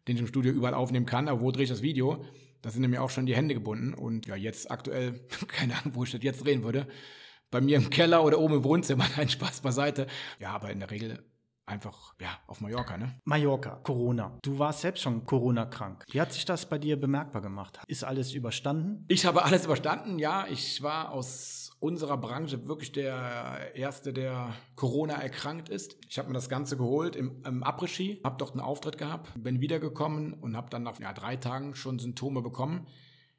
den 0.06 0.14
ich 0.14 0.22
im 0.22 0.28
Studio 0.28 0.52
überall 0.52 0.74
aufnehmen 0.74 1.06
kann, 1.06 1.26
aber 1.26 1.40
wo 1.40 1.50
drehe 1.50 1.64
ich 1.64 1.70
das 1.70 1.82
Video? 1.82 2.24
Da 2.62 2.70
sind 2.70 2.88
mir 2.88 3.02
auch 3.02 3.10
schon 3.10 3.26
die 3.26 3.34
Hände 3.34 3.54
gebunden. 3.54 3.94
Und 3.94 4.26
ja, 4.26 4.36
jetzt 4.36 4.70
aktuell, 4.70 5.26
keine 5.48 5.76
Ahnung, 5.76 5.96
wo 5.96 6.04
ich 6.04 6.12
das 6.12 6.22
jetzt 6.22 6.44
drehen 6.44 6.62
würde. 6.62 6.86
Bei 7.50 7.60
mir 7.60 7.78
im 7.78 7.90
Keller 7.90 8.22
oder 8.22 8.38
oben 8.38 8.54
im 8.54 8.64
Wohnzimmer, 8.64 9.06
ein 9.16 9.28
Spaß 9.28 9.62
beiseite. 9.62 10.06
Ja, 10.38 10.50
aber 10.50 10.70
in 10.70 10.78
der 10.78 10.90
Regel 10.92 11.24
einfach, 11.66 12.14
ja, 12.20 12.38
auf 12.46 12.60
Mallorca, 12.60 12.96
ne? 12.96 13.20
Mallorca, 13.24 13.80
Corona. 13.82 14.38
Du 14.42 14.58
warst 14.58 14.80
selbst 14.80 15.02
schon 15.02 15.26
Corona-krank. 15.26 16.04
Wie 16.10 16.20
hat 16.20 16.32
sich 16.32 16.44
das 16.44 16.68
bei 16.68 16.78
dir 16.78 16.98
bemerkbar 16.98 17.42
gemacht? 17.42 17.80
Ist 17.88 18.04
alles 18.04 18.32
überstanden? 18.32 19.04
Ich 19.08 19.26
habe 19.26 19.44
alles 19.44 19.64
überstanden, 19.64 20.18
ja. 20.18 20.46
Ich 20.48 20.82
war 20.82 21.10
aus 21.10 21.72
unserer 21.78 22.16
Branche 22.16 22.68
wirklich 22.68 22.92
der 22.92 23.74
Erste, 23.74 24.12
der 24.12 24.54
Corona 24.76 25.14
erkrankt 25.14 25.68
ist. 25.68 25.96
Ich 26.08 26.18
habe 26.18 26.28
mir 26.28 26.34
das 26.34 26.48
Ganze 26.48 26.76
geholt 26.76 27.16
im, 27.16 27.42
im 27.44 27.62
Après-Ski, 27.62 28.20
habe 28.24 28.36
dort 28.38 28.52
einen 28.52 28.60
Auftritt 28.60 28.96
gehabt, 28.96 29.30
bin 29.36 29.60
wiedergekommen 29.60 30.34
und 30.34 30.56
habe 30.56 30.70
dann 30.70 30.84
nach 30.84 30.98
ja, 31.00 31.12
drei 31.12 31.36
Tagen 31.36 31.74
schon 31.74 31.98
Symptome 31.98 32.42
bekommen. 32.42 32.86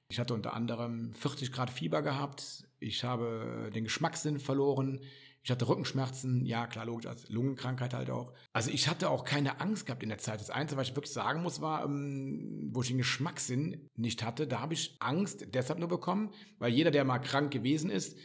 Ich 0.10 0.20
hatte 0.20 0.34
unter 0.34 0.54
anderem 0.54 1.14
40 1.16 1.52
Grad 1.52 1.70
Fieber 1.70 2.02
gehabt, 2.02 2.66
ich 2.80 3.04
habe 3.04 3.72
den 3.74 3.84
Geschmackssinn 3.84 4.40
verloren, 4.40 5.02
ich 5.48 5.52
hatte 5.52 5.70
Rückenschmerzen, 5.70 6.46
ja 6.46 6.68
klar, 6.68 6.86
logisch, 6.86 7.06
als 7.06 7.30
Lungenkrankheit 7.30 7.94
halt 7.94 8.10
auch. 8.10 8.34
Also 8.52 8.70
ich 8.70 8.90
hatte 8.90 9.10
auch 9.10 9.24
keine 9.24 9.62
Angst 9.62 9.86
gehabt 9.86 10.04
in 10.04 10.10
der 10.10 10.18
Zeit. 10.18 10.42
Das 10.42 10.50
Einzige, 10.50 10.82
was 10.82 10.90
ich 10.90 10.96
wirklich 10.98 11.14
sagen 11.14 11.42
muss, 11.42 11.62
war, 11.62 11.86
ähm, 11.86 12.70
wo 12.74 12.82
ich 12.82 12.90
den 12.90 12.98
Geschmackssinn 12.98 13.90
nicht 13.96 14.26
hatte, 14.26 14.46
da 14.46 14.60
habe 14.60 14.74
ich 14.74 14.98
Angst 15.00 15.48
deshalb 15.54 15.80
nur 15.80 15.88
bekommen, 15.88 16.32
weil 16.60 16.74
jeder, 16.74 16.92
der 16.92 17.06
mal 17.06 17.20
krank 17.20 17.50
gewesen 17.54 17.90
ist, 17.90 18.18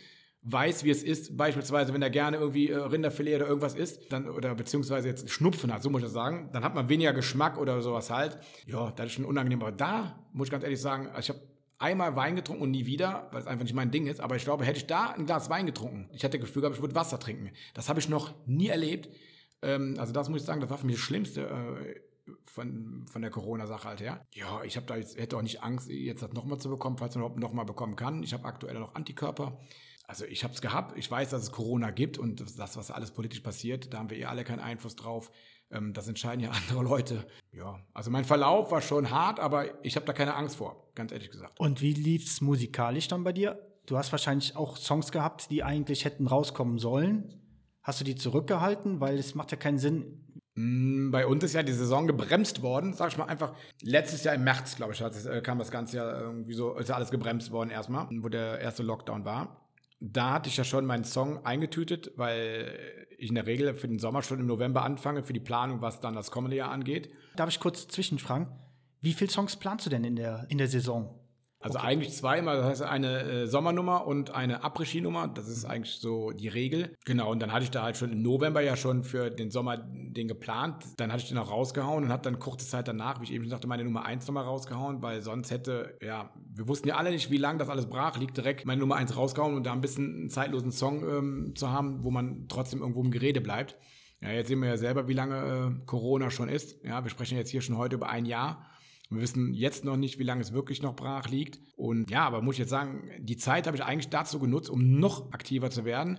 weiß, 0.42 0.82
wie 0.82 0.90
es 0.90 1.04
ist, 1.04 1.36
beispielsweise, 1.36 1.94
wenn 1.94 2.02
er 2.02 2.10
gerne 2.10 2.38
irgendwie 2.38 2.70
äh, 2.70 2.76
Rinderfilet 2.76 3.36
oder 3.36 3.46
irgendwas 3.46 3.76
isst, 3.76 4.10
dann, 4.10 4.28
oder 4.28 4.56
beziehungsweise 4.56 5.06
jetzt 5.06 5.30
Schnupfen 5.30 5.72
hat, 5.72 5.84
so 5.84 5.90
muss 5.90 6.00
ich 6.00 6.06
das 6.06 6.14
sagen, 6.14 6.50
dann 6.52 6.64
hat 6.64 6.74
man 6.74 6.88
weniger 6.88 7.12
Geschmack 7.12 7.56
oder 7.56 7.82
sowas 7.82 8.10
halt. 8.10 8.36
Ja, 8.66 8.90
das 8.90 9.06
ist 9.06 9.12
schon 9.12 9.26
unangenehm. 9.26 9.62
Aber 9.62 9.70
da 9.70 10.26
muss 10.32 10.48
ich 10.48 10.50
ganz 10.50 10.64
ehrlich 10.64 10.80
sagen, 10.80 11.08
ich 11.20 11.28
habe 11.28 11.40
einmal 11.82 12.16
Wein 12.16 12.36
getrunken 12.36 12.62
und 12.62 12.70
nie 12.70 12.86
wieder, 12.86 13.28
weil 13.32 13.40
es 13.40 13.46
einfach 13.46 13.64
nicht 13.64 13.74
mein 13.74 13.90
Ding 13.90 14.06
ist. 14.06 14.20
Aber 14.20 14.36
ich 14.36 14.44
glaube, 14.44 14.64
hätte 14.64 14.78
ich 14.78 14.86
da 14.86 15.10
ein 15.10 15.26
Glas 15.26 15.50
Wein 15.50 15.66
getrunken, 15.66 16.08
ich 16.12 16.22
hätte 16.22 16.38
das 16.38 16.46
Gefühl 16.46 16.62
gehabt, 16.62 16.76
ich 16.76 16.82
würde 16.82 16.94
Wasser 16.94 17.18
trinken. 17.18 17.50
Das 17.74 17.88
habe 17.88 18.00
ich 18.00 18.08
noch 18.08 18.34
nie 18.46 18.68
erlebt. 18.68 19.08
Ähm, 19.62 19.96
also 19.98 20.12
das 20.12 20.28
muss 20.28 20.40
ich 20.40 20.46
sagen, 20.46 20.60
das 20.60 20.70
war 20.70 20.78
für 20.78 20.86
mich 20.86 20.96
das 20.96 21.04
Schlimmste 21.04 21.42
äh, 21.42 22.00
von, 22.44 23.04
von 23.06 23.22
der 23.22 23.30
Corona-Sache 23.30 23.88
halt 23.88 24.00
her. 24.00 24.26
Ja, 24.32 24.62
ich 24.64 24.76
habe 24.76 24.86
da 24.86 24.96
jetzt, 24.96 25.18
hätte 25.18 25.36
auch 25.36 25.42
nicht 25.42 25.62
Angst, 25.62 25.88
jetzt 25.88 26.22
das 26.22 26.32
nochmal 26.32 26.58
zu 26.58 26.68
bekommen, 26.68 26.98
falls 26.98 27.14
man 27.14 27.24
überhaupt 27.24 27.40
nochmal 27.40 27.64
bekommen 27.64 27.96
kann. 27.96 28.22
Ich 28.22 28.32
habe 28.32 28.44
aktuell 28.44 28.78
noch 28.78 28.94
Antikörper. 28.94 29.58
Also 30.06 30.24
ich 30.24 30.44
habe 30.44 30.52
es 30.52 30.60
gehabt. 30.60 30.98
Ich 30.98 31.10
weiß, 31.10 31.30
dass 31.30 31.42
es 31.42 31.52
Corona 31.52 31.90
gibt 31.90 32.18
und 32.18 32.40
das, 32.58 32.76
was 32.76 32.90
alles 32.90 33.12
politisch 33.12 33.40
passiert, 33.40 33.92
da 33.92 33.98
haben 33.98 34.10
wir 34.10 34.18
eh 34.18 34.26
alle 34.26 34.44
keinen 34.44 34.60
Einfluss 34.60 34.96
drauf. 34.96 35.30
Ähm, 35.72 35.92
das 35.92 36.08
entscheiden 36.08 36.40
ja 36.40 36.50
andere 36.68 36.82
Leute. 36.82 37.26
Ja, 37.52 37.80
also 37.94 38.10
mein 38.10 38.24
Verlauf 38.24 38.70
war 38.70 38.80
schon 38.80 39.10
hart, 39.10 39.40
aber 39.40 39.84
ich 39.84 39.96
habe 39.96 40.06
da 40.06 40.12
keine 40.12 40.34
Angst 40.34 40.56
vor, 40.56 40.90
ganz 40.94 41.12
ehrlich 41.12 41.30
gesagt. 41.30 41.58
Und 41.58 41.80
wie 41.80 41.92
lief 41.92 42.26
es 42.26 42.40
musikalisch 42.40 43.08
dann 43.08 43.24
bei 43.24 43.32
dir? 43.32 43.58
Du 43.86 43.96
hast 43.96 44.12
wahrscheinlich 44.12 44.56
auch 44.56 44.76
Songs 44.76 45.10
gehabt, 45.10 45.50
die 45.50 45.64
eigentlich 45.64 46.04
hätten 46.04 46.28
rauskommen 46.28 46.78
sollen. 46.78 47.40
Hast 47.82 48.00
du 48.00 48.04
die 48.04 48.14
zurückgehalten? 48.14 49.00
Weil 49.00 49.18
es 49.18 49.34
macht 49.34 49.50
ja 49.50 49.56
keinen 49.56 49.78
Sinn. 49.78 50.20
Mm, 50.54 51.10
bei 51.10 51.26
uns 51.26 51.42
ist 51.42 51.54
ja 51.54 51.64
die 51.64 51.72
Saison 51.72 52.06
gebremst 52.06 52.62
worden, 52.62 52.92
sag 52.94 53.08
ich 53.08 53.18
mal 53.18 53.24
einfach. 53.24 53.54
Letztes 53.80 54.22
Jahr 54.22 54.36
im 54.36 54.44
März, 54.44 54.76
glaube 54.76 54.92
ich, 54.92 55.00
äh, 55.00 55.40
kam 55.40 55.58
das 55.58 55.70
Ganze 55.72 55.96
ja 55.96 56.20
irgendwie 56.20 56.54
so, 56.54 56.74
ist 56.74 56.90
ja 56.90 56.94
alles 56.94 57.10
gebremst 57.10 57.50
worden 57.50 57.70
erstmal, 57.70 58.06
wo 58.10 58.28
der 58.28 58.60
erste 58.60 58.82
Lockdown 58.82 59.24
war 59.24 59.61
da 60.02 60.32
hatte 60.32 60.48
ich 60.48 60.56
ja 60.56 60.64
schon 60.64 60.84
meinen 60.84 61.04
Song 61.04 61.46
eingetütet, 61.46 62.10
weil 62.16 62.76
ich 63.16 63.28
in 63.28 63.36
der 63.36 63.46
Regel 63.46 63.72
für 63.74 63.86
den 63.86 64.00
Sommer 64.00 64.22
schon 64.22 64.40
im 64.40 64.46
November 64.46 64.82
anfange, 64.82 65.22
für 65.22 65.32
die 65.32 65.40
Planung, 65.40 65.80
was 65.80 66.00
dann 66.00 66.14
das 66.14 66.32
kommende 66.32 66.56
Jahr 66.56 66.72
angeht. 66.72 67.10
Darf 67.36 67.48
ich 67.48 67.60
kurz 67.60 67.86
zwischenfragen? 67.86 68.48
Wie 69.00 69.12
viele 69.12 69.30
Songs 69.30 69.56
planst 69.56 69.86
du 69.86 69.90
denn 69.90 70.02
in 70.02 70.16
der, 70.16 70.46
in 70.48 70.58
der 70.58 70.66
Saison? 70.66 71.21
Also 71.62 71.78
okay. 71.78 71.88
eigentlich 71.88 72.12
zweimal, 72.12 72.56
das 72.56 72.66
heißt 72.66 72.82
eine 72.82 73.22
äh, 73.22 73.46
Sommernummer 73.46 74.06
und 74.06 74.34
eine 74.34 74.64
Après-Ski-Nummer, 74.64 75.28
das 75.28 75.48
ist 75.48 75.64
eigentlich 75.64 75.94
so 75.94 76.32
die 76.32 76.48
Regel. 76.48 76.96
Genau, 77.04 77.30
und 77.30 77.40
dann 77.40 77.52
hatte 77.52 77.64
ich 77.64 77.70
da 77.70 77.82
halt 77.82 77.96
schon 77.96 78.12
im 78.12 78.22
November 78.22 78.60
ja 78.60 78.76
schon 78.76 79.04
für 79.04 79.30
den 79.30 79.50
Sommer 79.50 79.76
den 79.76 80.26
geplant. 80.26 80.84
Dann 80.96 81.12
hatte 81.12 81.22
ich 81.22 81.28
den 81.28 81.38
auch 81.38 81.50
rausgehauen 81.50 82.04
und 82.04 82.10
habe 82.10 82.22
dann 82.22 82.38
kurze 82.38 82.66
Zeit 82.66 82.88
danach, 82.88 83.20
wie 83.20 83.24
ich 83.24 83.32
eben 83.32 83.44
schon 83.44 83.50
sagte, 83.50 83.68
meine 83.68 83.84
Nummer 83.84 84.04
1 84.04 84.26
nochmal 84.26 84.44
rausgehauen, 84.44 85.02
weil 85.02 85.22
sonst 85.22 85.50
hätte, 85.50 85.96
ja, 86.02 86.30
wir 86.54 86.66
wussten 86.66 86.88
ja 86.88 86.96
alle 86.96 87.10
nicht, 87.10 87.30
wie 87.30 87.38
lange 87.38 87.58
das 87.58 87.68
alles 87.68 87.86
brach, 87.86 88.18
liegt 88.18 88.36
direkt 88.36 88.66
meine 88.66 88.80
Nummer 88.80 88.96
1 88.96 89.16
rausgehauen 89.16 89.54
und 89.54 89.64
da 89.64 89.72
ein 89.72 89.80
bisschen 89.80 90.14
einen 90.14 90.30
zeitlosen 90.30 90.72
Song 90.72 91.08
ähm, 91.08 91.52
zu 91.54 91.70
haben, 91.70 92.02
wo 92.02 92.10
man 92.10 92.46
trotzdem 92.48 92.80
irgendwo 92.80 93.02
im 93.02 93.12
Gerede 93.12 93.40
bleibt. 93.40 93.76
Ja, 94.20 94.30
jetzt 94.30 94.48
sehen 94.48 94.60
wir 94.60 94.68
ja 94.68 94.76
selber, 94.76 95.08
wie 95.08 95.14
lange 95.14 95.36
äh, 95.80 95.84
Corona 95.84 96.30
schon 96.30 96.48
ist. 96.48 96.84
Ja, 96.84 97.02
wir 97.02 97.10
sprechen 97.10 97.36
jetzt 97.36 97.50
hier 97.50 97.60
schon 97.60 97.76
heute 97.76 97.96
über 97.96 98.08
ein 98.08 98.24
Jahr. 98.24 98.64
Wir 99.14 99.22
wissen 99.22 99.52
jetzt 99.54 99.84
noch 99.84 99.96
nicht, 99.96 100.18
wie 100.18 100.24
lange 100.24 100.40
es 100.40 100.52
wirklich 100.52 100.82
noch 100.82 100.96
brach 100.96 101.28
liegt. 101.28 101.60
Und 101.76 102.10
ja, 102.10 102.26
aber 102.26 102.42
muss 102.42 102.54
ich 102.54 102.60
jetzt 102.60 102.70
sagen, 102.70 103.10
die 103.18 103.36
Zeit 103.36 103.66
habe 103.66 103.76
ich 103.76 103.84
eigentlich 103.84 104.10
dazu 104.10 104.38
genutzt, 104.38 104.70
um 104.70 104.98
noch 104.98 105.32
aktiver 105.32 105.70
zu 105.70 105.84
werden. 105.84 106.18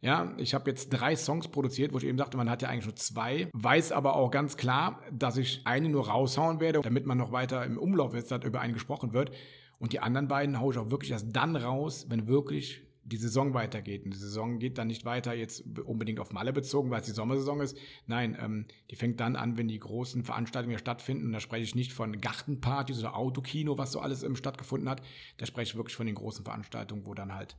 Ja, 0.00 0.34
ich 0.36 0.52
habe 0.52 0.70
jetzt 0.70 0.90
drei 0.90 1.16
Songs 1.16 1.48
produziert, 1.48 1.94
wo 1.94 1.98
ich 1.98 2.04
eben 2.04 2.18
sagte, 2.18 2.36
man 2.36 2.50
hat 2.50 2.60
ja 2.60 2.68
eigentlich 2.68 2.84
nur 2.84 2.96
zwei, 2.96 3.48
weiß 3.54 3.90
aber 3.92 4.16
auch 4.16 4.30
ganz 4.30 4.58
klar, 4.58 5.00
dass 5.10 5.38
ich 5.38 5.62
eine 5.64 5.88
nur 5.88 6.08
raushauen 6.08 6.60
werde, 6.60 6.82
damit 6.82 7.06
man 7.06 7.16
noch 7.16 7.32
weiter 7.32 7.64
im 7.64 7.78
Umlauf 7.78 8.12
ist, 8.12 8.30
dass 8.30 8.44
über 8.44 8.60
einen 8.60 8.74
gesprochen 8.74 9.14
wird. 9.14 9.30
Und 9.78 9.94
die 9.94 10.00
anderen 10.00 10.28
beiden 10.28 10.60
haue 10.60 10.74
ich 10.74 10.78
auch 10.78 10.90
wirklich 10.90 11.12
erst 11.12 11.34
dann 11.34 11.56
raus, 11.56 12.06
wenn 12.10 12.28
wirklich 12.28 12.82
die 13.04 13.16
Saison 13.16 13.54
weitergeht. 13.54 14.04
Und 14.04 14.14
die 14.14 14.18
Saison 14.18 14.58
geht 14.58 14.78
dann 14.78 14.88
nicht 14.88 15.04
weiter 15.04 15.34
jetzt 15.34 15.64
unbedingt 15.84 16.20
auf 16.20 16.32
Malle 16.32 16.52
bezogen, 16.52 16.90
weil 16.90 17.00
es 17.00 17.06
die 17.06 17.12
Sommersaison 17.12 17.60
ist. 17.60 17.76
Nein, 18.06 18.36
ähm, 18.40 18.66
die 18.90 18.96
fängt 18.96 19.20
dann 19.20 19.36
an, 19.36 19.56
wenn 19.58 19.68
die 19.68 19.78
großen 19.78 20.24
Veranstaltungen 20.24 20.78
stattfinden. 20.78 21.26
Und 21.26 21.32
da 21.32 21.40
spreche 21.40 21.64
ich 21.64 21.74
nicht 21.74 21.92
von 21.92 22.20
Gartenpartys 22.20 22.98
oder 23.00 23.16
Autokino, 23.16 23.78
was 23.78 23.92
so 23.92 24.00
alles 24.00 24.22
ähm, 24.22 24.36
stattgefunden 24.36 24.88
hat. 24.88 25.02
Da 25.36 25.46
spreche 25.46 25.72
ich 25.72 25.76
wirklich 25.76 25.96
von 25.96 26.06
den 26.06 26.14
großen 26.14 26.44
Veranstaltungen, 26.44 27.06
wo 27.06 27.14
dann 27.14 27.34
halt 27.34 27.56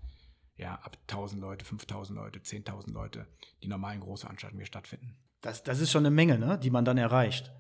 ja, 0.58 0.76
ab 0.76 0.98
1000 1.10 1.42
Leute, 1.42 1.66
5000 1.66 2.18
Leute, 2.18 2.40
10.000 2.40 2.92
Leute 2.92 3.28
die 3.62 3.68
normalen 3.68 4.00
Großveranstaltungen 4.00 4.62
hier 4.62 4.68
stattfinden. 4.68 5.18
Das, 5.42 5.64
das 5.64 5.80
ist 5.80 5.92
schon 5.92 6.06
eine 6.06 6.16
Menge, 6.16 6.40
ne, 6.40 6.58
die 6.58 6.72
man 6.72 6.86
dann 6.86 6.98
erreicht. 6.98 7.52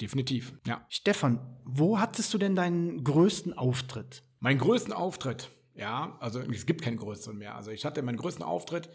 Definitiv, 0.00 0.54
ja. 0.66 0.84
Stefan, 0.88 1.38
wo 1.64 2.00
hattest 2.00 2.34
du 2.34 2.38
denn 2.38 2.56
deinen 2.56 3.04
größten 3.04 3.52
Auftritt? 3.52 4.24
Meinen 4.40 4.58
größten 4.58 4.92
Auftritt? 4.92 5.50
Ja, 5.74 6.16
also 6.20 6.40
es 6.40 6.66
gibt 6.66 6.82
keinen 6.82 6.96
größeren 6.96 7.36
mehr. 7.36 7.56
Also 7.56 7.70
ich 7.70 7.84
hatte 7.84 8.02
meinen 8.02 8.16
größten 8.16 8.44
Auftritt, 8.44 8.88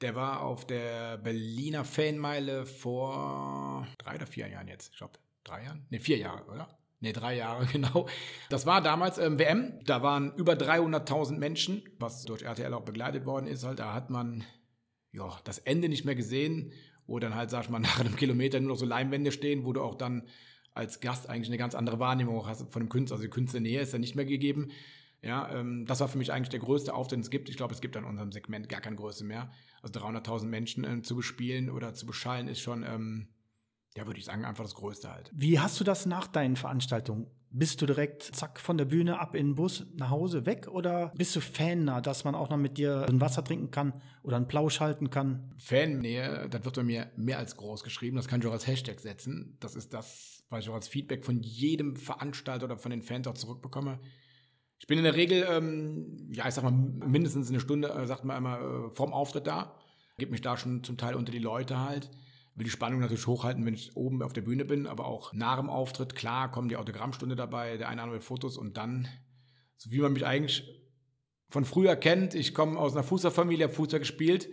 der 0.00 0.14
war 0.14 0.42
auf 0.42 0.66
der 0.66 1.18
Berliner 1.18 1.84
Fanmeile 1.84 2.66
vor 2.66 3.86
drei 3.98 4.16
oder 4.16 4.26
vier 4.26 4.48
Jahren 4.48 4.68
jetzt. 4.68 4.92
Ich 4.92 4.98
glaube, 4.98 5.18
drei 5.44 5.64
Jahren? 5.64 5.86
Ne, 5.90 6.00
vier 6.00 6.16
Jahre, 6.16 6.44
oder? 6.46 6.68
Ne, 7.00 7.12
drei 7.12 7.36
Jahre, 7.36 7.66
genau. 7.72 8.08
Das 8.48 8.66
war 8.66 8.80
damals 8.80 9.18
ähm, 9.18 9.38
WM. 9.38 9.80
Da 9.84 10.02
waren 10.02 10.34
über 10.36 10.54
300.000 10.54 11.36
Menschen, 11.38 11.82
was 11.98 12.24
durch 12.24 12.42
RTL 12.42 12.72
auch 12.74 12.84
begleitet 12.84 13.26
worden 13.26 13.46
ist. 13.46 13.64
Halt, 13.64 13.78
da 13.78 13.92
hat 13.92 14.10
man 14.10 14.44
ja, 15.12 15.38
das 15.44 15.58
Ende 15.58 15.88
nicht 15.88 16.04
mehr 16.04 16.14
gesehen, 16.14 16.72
wo 17.06 17.18
dann 17.18 17.34
halt, 17.34 17.50
sag 17.50 17.64
ich 17.64 17.70
mal, 17.70 17.78
nach 17.80 18.00
einem 18.00 18.16
Kilometer 18.16 18.58
nur 18.60 18.70
noch 18.70 18.78
so 18.78 18.86
Leinwände 18.86 19.32
stehen, 19.32 19.64
wo 19.64 19.72
du 19.72 19.82
auch 19.82 19.94
dann 19.94 20.26
als 20.74 21.00
Gast 21.00 21.28
eigentlich 21.28 21.48
eine 21.48 21.58
ganz 21.58 21.74
andere 21.74 21.98
Wahrnehmung 21.98 22.46
hast 22.46 22.72
von 22.72 22.82
dem 22.82 22.88
Künstler. 22.88 23.16
Also 23.16 23.24
die 23.24 23.30
Künstlernähe 23.30 23.80
ist 23.80 23.92
ja 23.92 23.98
nicht 23.98 24.14
mehr 24.14 24.24
gegeben. 24.24 24.70
Ja, 25.22 25.48
ähm, 25.54 25.86
das 25.86 26.00
war 26.00 26.08
für 26.08 26.18
mich 26.18 26.32
eigentlich 26.32 26.48
der 26.48 26.58
größte 26.58 26.92
Auftritt, 26.92 27.18
den 27.18 27.20
es 27.20 27.30
gibt. 27.30 27.48
Ich 27.48 27.56
glaube, 27.56 27.72
es 27.72 27.80
gibt 27.80 27.96
an 27.96 28.04
unserem 28.04 28.32
Segment 28.32 28.68
gar 28.68 28.80
keine 28.80 28.96
Größe 28.96 29.24
mehr. 29.24 29.50
Also 29.80 30.00
300.000 30.00 30.46
Menschen 30.46 30.84
äh, 30.84 31.02
zu 31.02 31.14
bespielen 31.14 31.70
oder 31.70 31.94
zu 31.94 32.06
beschallen 32.06 32.48
ist 32.48 32.60
schon, 32.60 32.82
ähm, 32.82 33.28
ja, 33.96 34.06
würde 34.06 34.18
ich 34.18 34.24
sagen, 34.24 34.44
einfach 34.44 34.64
das 34.64 34.74
Größte 34.74 35.12
halt. 35.12 35.30
Wie 35.32 35.60
hast 35.60 35.78
du 35.78 35.84
das 35.84 36.06
nach 36.06 36.26
deinen 36.26 36.56
Veranstaltungen? 36.56 37.28
Bist 37.54 37.82
du 37.82 37.86
direkt 37.86 38.22
zack 38.22 38.58
von 38.58 38.78
der 38.78 38.86
Bühne 38.86 39.20
ab 39.20 39.34
in 39.34 39.48
den 39.48 39.54
Bus 39.54 39.86
nach 39.94 40.08
Hause 40.08 40.46
weg 40.46 40.68
oder 40.68 41.12
bist 41.16 41.36
du 41.36 41.40
Fannah, 41.40 42.00
dass 42.00 42.24
man 42.24 42.34
auch 42.34 42.48
noch 42.48 42.56
mit 42.56 42.78
dir 42.78 43.06
ein 43.06 43.20
Wasser 43.20 43.44
trinken 43.44 43.70
kann 43.70 44.00
oder 44.22 44.38
einen 44.38 44.48
Plausch 44.48 44.80
halten 44.80 45.10
kann? 45.10 45.54
Fannähe, 45.58 46.48
das 46.48 46.64
wird 46.64 46.76
bei 46.76 46.82
mir 46.82 47.12
mehr 47.14 47.38
als 47.38 47.56
groß 47.58 47.84
geschrieben. 47.84 48.16
Das 48.16 48.26
kann 48.26 48.40
ich 48.40 48.46
auch 48.46 48.52
als 48.52 48.66
Hashtag 48.66 48.98
setzen. 49.00 49.58
Das 49.60 49.76
ist 49.76 49.92
das, 49.92 50.42
was 50.48 50.64
ich 50.64 50.70
auch 50.70 50.74
als 50.74 50.88
Feedback 50.88 51.26
von 51.26 51.42
jedem 51.42 51.96
Veranstalter 51.96 52.64
oder 52.64 52.78
von 52.78 52.90
den 52.90 53.02
Fans 53.02 53.28
auch 53.28 53.34
zurückbekomme. 53.34 54.00
Ich 54.82 54.88
bin 54.88 54.98
in 54.98 55.04
der 55.04 55.14
Regel, 55.14 55.46
ähm, 55.48 56.28
ja, 56.30 56.46
ich 56.46 56.54
sag 56.54 56.64
mal, 56.64 56.72
mindestens 56.72 57.48
eine 57.48 57.60
Stunde, 57.60 57.88
äh, 57.88 58.06
sagt 58.06 58.24
man 58.24 58.36
einmal, 58.36 58.60
äh, 58.60 58.90
vorm 58.90 59.14
Auftritt 59.14 59.46
da. 59.46 59.74
Gebe 60.18 60.32
mich 60.32 60.42
da 60.42 60.58
schon 60.58 60.84
zum 60.84 60.98
Teil 60.98 61.14
unter 61.14 61.32
die 61.32 61.38
Leute 61.38 61.78
halt 61.78 62.10
will 62.54 62.64
die 62.64 62.70
Spannung 62.70 63.00
natürlich 63.00 63.26
hochhalten, 63.26 63.64
wenn 63.64 63.74
ich 63.74 63.96
oben 63.96 64.22
auf 64.22 64.32
der 64.32 64.42
Bühne 64.42 64.64
bin, 64.64 64.86
aber 64.86 65.06
auch 65.06 65.32
nach 65.32 65.56
dem 65.58 65.70
Auftritt, 65.70 66.14
klar, 66.14 66.50
kommen 66.50 66.68
die 66.68 66.76
Autogrammstunde 66.76 67.36
dabei, 67.36 67.76
der 67.76 67.88
eine 67.88 68.02
oder 68.02 68.04
andere 68.04 68.20
Fotos 68.20 68.58
und 68.58 68.76
dann, 68.76 69.08
so 69.76 69.90
wie 69.90 70.00
man 70.00 70.12
mich 70.12 70.26
eigentlich 70.26 70.64
von 71.48 71.64
früher 71.64 71.96
kennt, 71.96 72.34
ich 72.34 72.54
komme 72.54 72.78
aus 72.78 72.92
einer 72.92 73.04
Fußballfamilie, 73.04 73.66
habe 73.66 73.74
Fußball 73.74 74.00
gespielt, 74.00 74.48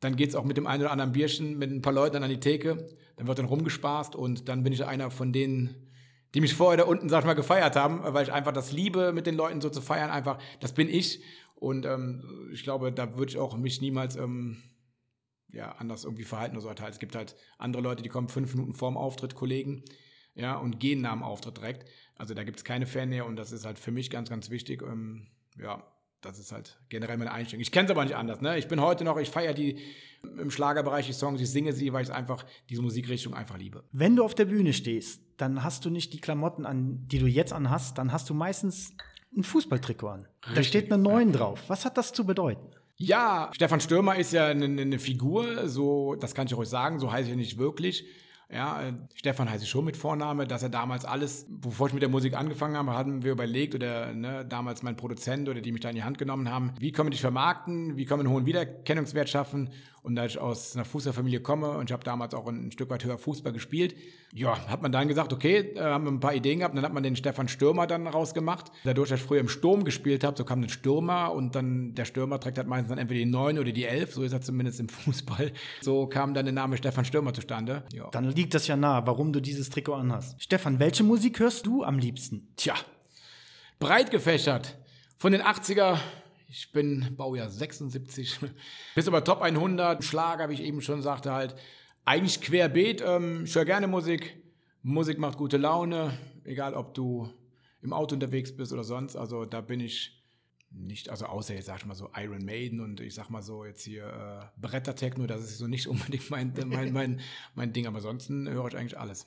dann 0.00 0.16
geht 0.16 0.30
es 0.30 0.34
auch 0.34 0.44
mit 0.44 0.56
dem 0.56 0.66
einen 0.66 0.82
oder 0.82 0.92
anderen 0.92 1.12
Bierchen 1.12 1.58
mit 1.58 1.70
ein 1.70 1.82
paar 1.82 1.92
Leuten 1.92 2.22
an 2.22 2.30
die 2.30 2.40
Theke, 2.40 2.88
dann 3.16 3.26
wird 3.26 3.38
dann 3.38 3.46
rumgespaßt 3.46 4.14
und 4.14 4.48
dann 4.48 4.62
bin 4.62 4.72
ich 4.72 4.84
einer 4.84 5.10
von 5.10 5.32
denen, 5.32 5.85
die 6.36 6.40
mich 6.40 6.54
vorher 6.54 6.76
da 6.76 6.84
unten, 6.84 7.08
sag 7.08 7.20
ich 7.20 7.26
mal, 7.26 7.34
gefeiert 7.34 7.74
haben, 7.74 8.00
weil 8.04 8.22
ich 8.22 8.32
einfach 8.32 8.52
das 8.52 8.70
liebe, 8.70 9.12
mit 9.12 9.26
den 9.26 9.34
Leuten 9.34 9.60
so 9.60 9.70
zu 9.70 9.80
feiern, 9.80 10.10
einfach, 10.10 10.38
das 10.60 10.72
bin 10.72 10.88
ich 10.88 11.20
und 11.56 11.84
ähm, 11.84 12.50
ich 12.52 12.62
glaube, 12.62 12.92
da 12.92 13.16
würde 13.16 13.30
ich 13.30 13.38
auch 13.38 13.56
mich 13.56 13.80
niemals... 13.80 14.14
Ähm, 14.14 14.62
ja, 15.52 15.72
anders 15.72 16.04
irgendwie 16.04 16.24
verhalten 16.24 16.56
oder 16.56 16.74
so. 16.76 16.84
Es 16.86 16.98
gibt 16.98 17.16
halt 17.16 17.34
andere 17.56 17.82
Leute, 17.82 18.02
die 18.02 18.08
kommen 18.08 18.28
fünf 18.28 18.54
Minuten 18.54 18.74
vorm 18.74 18.96
Auftritt, 18.96 19.34
Kollegen, 19.34 19.84
ja, 20.34 20.56
und 20.56 20.78
gehen 20.78 21.00
nach 21.00 21.12
dem 21.12 21.22
Auftritt 21.22 21.56
direkt. 21.56 21.88
Also 22.14 22.34
da 22.34 22.44
gibt 22.44 22.58
es 22.58 22.64
keine 22.64 22.86
Fannähe 22.86 23.24
und 23.24 23.36
das 23.36 23.52
ist 23.52 23.64
halt 23.64 23.78
für 23.78 23.90
mich 23.90 24.10
ganz, 24.10 24.28
ganz 24.28 24.50
wichtig. 24.50 24.82
Ähm, 24.82 25.28
ja, 25.58 25.82
das 26.26 26.38
ist 26.38 26.52
halt 26.52 26.78
generell 26.88 27.16
meine 27.16 27.32
Einstellung. 27.32 27.62
Ich 27.62 27.72
kenne 27.72 27.86
es 27.86 27.90
aber 27.90 28.04
nicht 28.04 28.16
anders. 28.16 28.40
Ne? 28.40 28.58
Ich 28.58 28.68
bin 28.68 28.80
heute 28.80 29.04
noch, 29.04 29.16
ich 29.18 29.30
feiere 29.30 29.54
die 29.54 29.78
im 30.22 30.50
Schlagerbereich 30.50 31.06
die 31.06 31.12
Songs, 31.12 31.40
ich 31.40 31.50
singe 31.50 31.72
sie, 31.72 31.92
weil 31.92 32.02
ich 32.02 32.12
einfach 32.12 32.44
diese 32.68 32.82
Musikrichtung 32.82 33.34
einfach 33.34 33.58
liebe. 33.58 33.84
Wenn 33.92 34.16
du 34.16 34.24
auf 34.24 34.34
der 34.34 34.46
Bühne 34.46 34.72
stehst, 34.72 35.22
dann 35.36 35.62
hast 35.62 35.84
du 35.84 35.90
nicht 35.90 36.12
die 36.12 36.20
Klamotten 36.20 36.66
an, 36.66 37.06
die 37.06 37.18
du 37.18 37.26
jetzt 37.26 37.52
anhast, 37.52 37.98
dann 37.98 38.12
hast 38.12 38.28
du 38.28 38.34
meistens 38.34 38.94
ein 39.36 39.44
Fußballtrikot 39.44 40.08
an. 40.08 40.20
Richtig. 40.20 40.54
Da 40.54 40.62
steht 40.62 40.92
eine 40.92 41.02
9 41.02 41.32
drauf. 41.32 41.62
Was 41.68 41.84
hat 41.84 41.96
das 41.96 42.12
zu 42.12 42.24
bedeuten? 42.24 42.70
Ja, 42.96 43.50
Stefan 43.54 43.80
Stürmer 43.80 44.16
ist 44.16 44.32
ja 44.32 44.46
eine, 44.46 44.64
eine 44.64 44.98
Figur, 44.98 45.68
so, 45.68 46.14
das 46.14 46.34
kann 46.34 46.46
ich 46.46 46.54
euch 46.54 46.68
sagen, 46.68 46.98
so 46.98 47.12
heiße 47.12 47.30
ich 47.30 47.36
nicht 47.36 47.58
wirklich. 47.58 48.06
Ja, 48.48 48.80
äh, 48.80 48.92
Stefan 49.14 49.50
heiße 49.50 49.64
ich 49.64 49.70
schon 49.70 49.84
mit 49.84 49.96
Vorname, 49.96 50.46
dass 50.46 50.62
er 50.62 50.68
damals 50.68 51.04
alles, 51.04 51.46
bevor 51.48 51.88
ich 51.88 51.92
mit 51.92 52.02
der 52.02 52.08
Musik 52.08 52.34
angefangen 52.34 52.76
habe, 52.76 52.94
hatten 52.94 53.24
wir 53.24 53.32
überlegt 53.32 53.74
oder 53.74 54.12
ne, 54.12 54.44
damals 54.44 54.84
mein 54.84 54.96
Produzent 54.96 55.48
oder 55.48 55.60
die 55.60 55.72
mich 55.72 55.80
da 55.80 55.88
in 55.88 55.96
die 55.96 56.04
Hand 56.04 56.16
genommen 56.16 56.48
haben, 56.48 56.72
wie 56.78 56.92
können 56.92 57.08
wir 57.08 57.10
dich 57.10 57.20
vermarkten, 57.20 57.96
wie 57.96 58.04
können 58.04 58.20
wir 58.20 58.26
einen 58.26 58.34
hohen 58.34 58.46
Wiedererkennungswert 58.46 59.28
schaffen 59.28 59.70
und 60.06 60.14
da 60.14 60.24
ich 60.24 60.38
aus 60.38 60.76
einer 60.76 60.84
Fußballfamilie 60.84 61.40
komme 61.40 61.70
und 61.70 61.90
ich 61.90 61.92
habe 61.92 62.04
damals 62.04 62.32
auch 62.32 62.46
ein 62.46 62.70
Stück 62.70 62.90
weit 62.90 63.04
höher 63.04 63.18
Fußball 63.18 63.52
gespielt, 63.52 63.96
ja, 64.32 64.56
hat 64.68 64.80
man 64.80 64.92
dann 64.92 65.08
gesagt, 65.08 65.32
okay, 65.32 65.72
äh, 65.74 65.80
haben 65.80 66.04
wir 66.04 66.12
ein 66.12 66.20
paar 66.20 66.34
Ideen 66.34 66.60
gehabt, 66.60 66.76
dann 66.76 66.84
hat 66.84 66.92
man 66.92 67.02
den 67.02 67.16
Stefan 67.16 67.48
Stürmer 67.48 67.88
dann 67.88 68.06
rausgemacht. 68.06 68.70
Dadurch, 68.84 69.08
dass 69.08 69.18
ich 69.18 69.26
früher 69.26 69.40
im 69.40 69.48
Sturm 69.48 69.82
gespielt 69.84 70.22
habe, 70.22 70.36
so 70.36 70.44
kam 70.44 70.62
ein 70.62 70.68
Stürmer 70.68 71.32
und 71.32 71.56
dann 71.56 71.96
der 71.96 72.04
Stürmer 72.04 72.38
trägt 72.38 72.56
halt 72.56 72.68
meistens 72.68 72.90
dann 72.90 72.98
entweder 72.98 73.18
die 73.18 73.26
9 73.26 73.58
oder 73.58 73.72
die 73.72 73.84
11, 73.84 74.14
so 74.14 74.22
ist 74.22 74.32
er 74.32 74.40
zumindest 74.40 74.78
im 74.78 74.88
Fußball. 74.90 75.52
So 75.80 76.06
kam 76.06 76.34
dann 76.34 76.44
der 76.44 76.54
Name 76.54 76.76
Stefan 76.76 77.04
Stürmer 77.04 77.34
zustande. 77.34 77.82
Ja. 77.92 78.08
Dann 78.12 78.30
liegt 78.30 78.54
das 78.54 78.68
ja 78.68 78.76
nahe, 78.76 79.04
warum 79.06 79.32
du 79.32 79.40
dieses 79.40 79.70
Trikot 79.70 79.94
anhast. 79.94 80.40
Stefan, 80.40 80.78
welche 80.78 81.02
Musik 81.02 81.40
hörst 81.40 81.66
du 81.66 81.82
am 81.82 81.98
liebsten? 81.98 82.52
Tja, 82.54 82.74
breit 83.80 84.12
gefächert. 84.12 84.76
Von 85.18 85.32
den 85.32 85.42
80er 85.42 85.98
ich 86.48 86.72
bin 86.72 87.14
Baujahr 87.16 87.50
76, 87.50 88.38
bis 88.94 89.08
aber 89.08 89.24
Top 89.24 89.42
100, 89.42 90.04
Schlager, 90.04 90.48
wie 90.48 90.54
ich 90.54 90.62
eben 90.62 90.80
schon 90.80 91.02
sagte, 91.02 91.32
halt 91.32 91.56
eigentlich 92.04 92.40
querbeet. 92.40 93.02
Ähm, 93.04 93.44
ich 93.44 93.54
höre 93.54 93.64
gerne 93.64 93.86
Musik. 93.86 94.42
Musik 94.82 95.18
macht 95.18 95.38
gute 95.38 95.56
Laune, 95.56 96.16
egal 96.44 96.74
ob 96.74 96.94
du 96.94 97.28
im 97.82 97.92
Auto 97.92 98.14
unterwegs 98.14 98.56
bist 98.56 98.72
oder 98.72 98.84
sonst. 98.84 99.16
Also 99.16 99.44
da 99.44 99.60
bin 99.60 99.80
ich 99.80 100.24
nicht, 100.70 101.08
also 101.08 101.26
außer 101.26 101.54
jetzt 101.54 101.66
sag 101.66 101.78
ich 101.78 101.86
mal 101.86 101.94
so 101.94 102.10
Iron 102.16 102.44
Maiden 102.44 102.80
und 102.80 103.00
ich 103.00 103.14
sag 103.14 103.30
mal 103.30 103.42
so 103.42 103.64
jetzt 103.64 103.82
hier 103.82 104.04
äh, 104.04 104.60
Bretter-Techno, 104.60 105.26
das 105.26 105.42
ist 105.42 105.58
so 105.58 105.66
nicht 105.66 105.86
unbedingt 105.88 106.30
mein, 106.30 106.52
mein, 106.66 106.92
mein, 106.92 107.20
mein 107.54 107.72
Ding, 107.72 107.86
aber 107.86 107.96
ansonsten 107.96 108.48
höre 108.48 108.68
ich 108.68 108.76
eigentlich 108.76 108.98
alles. 108.98 109.26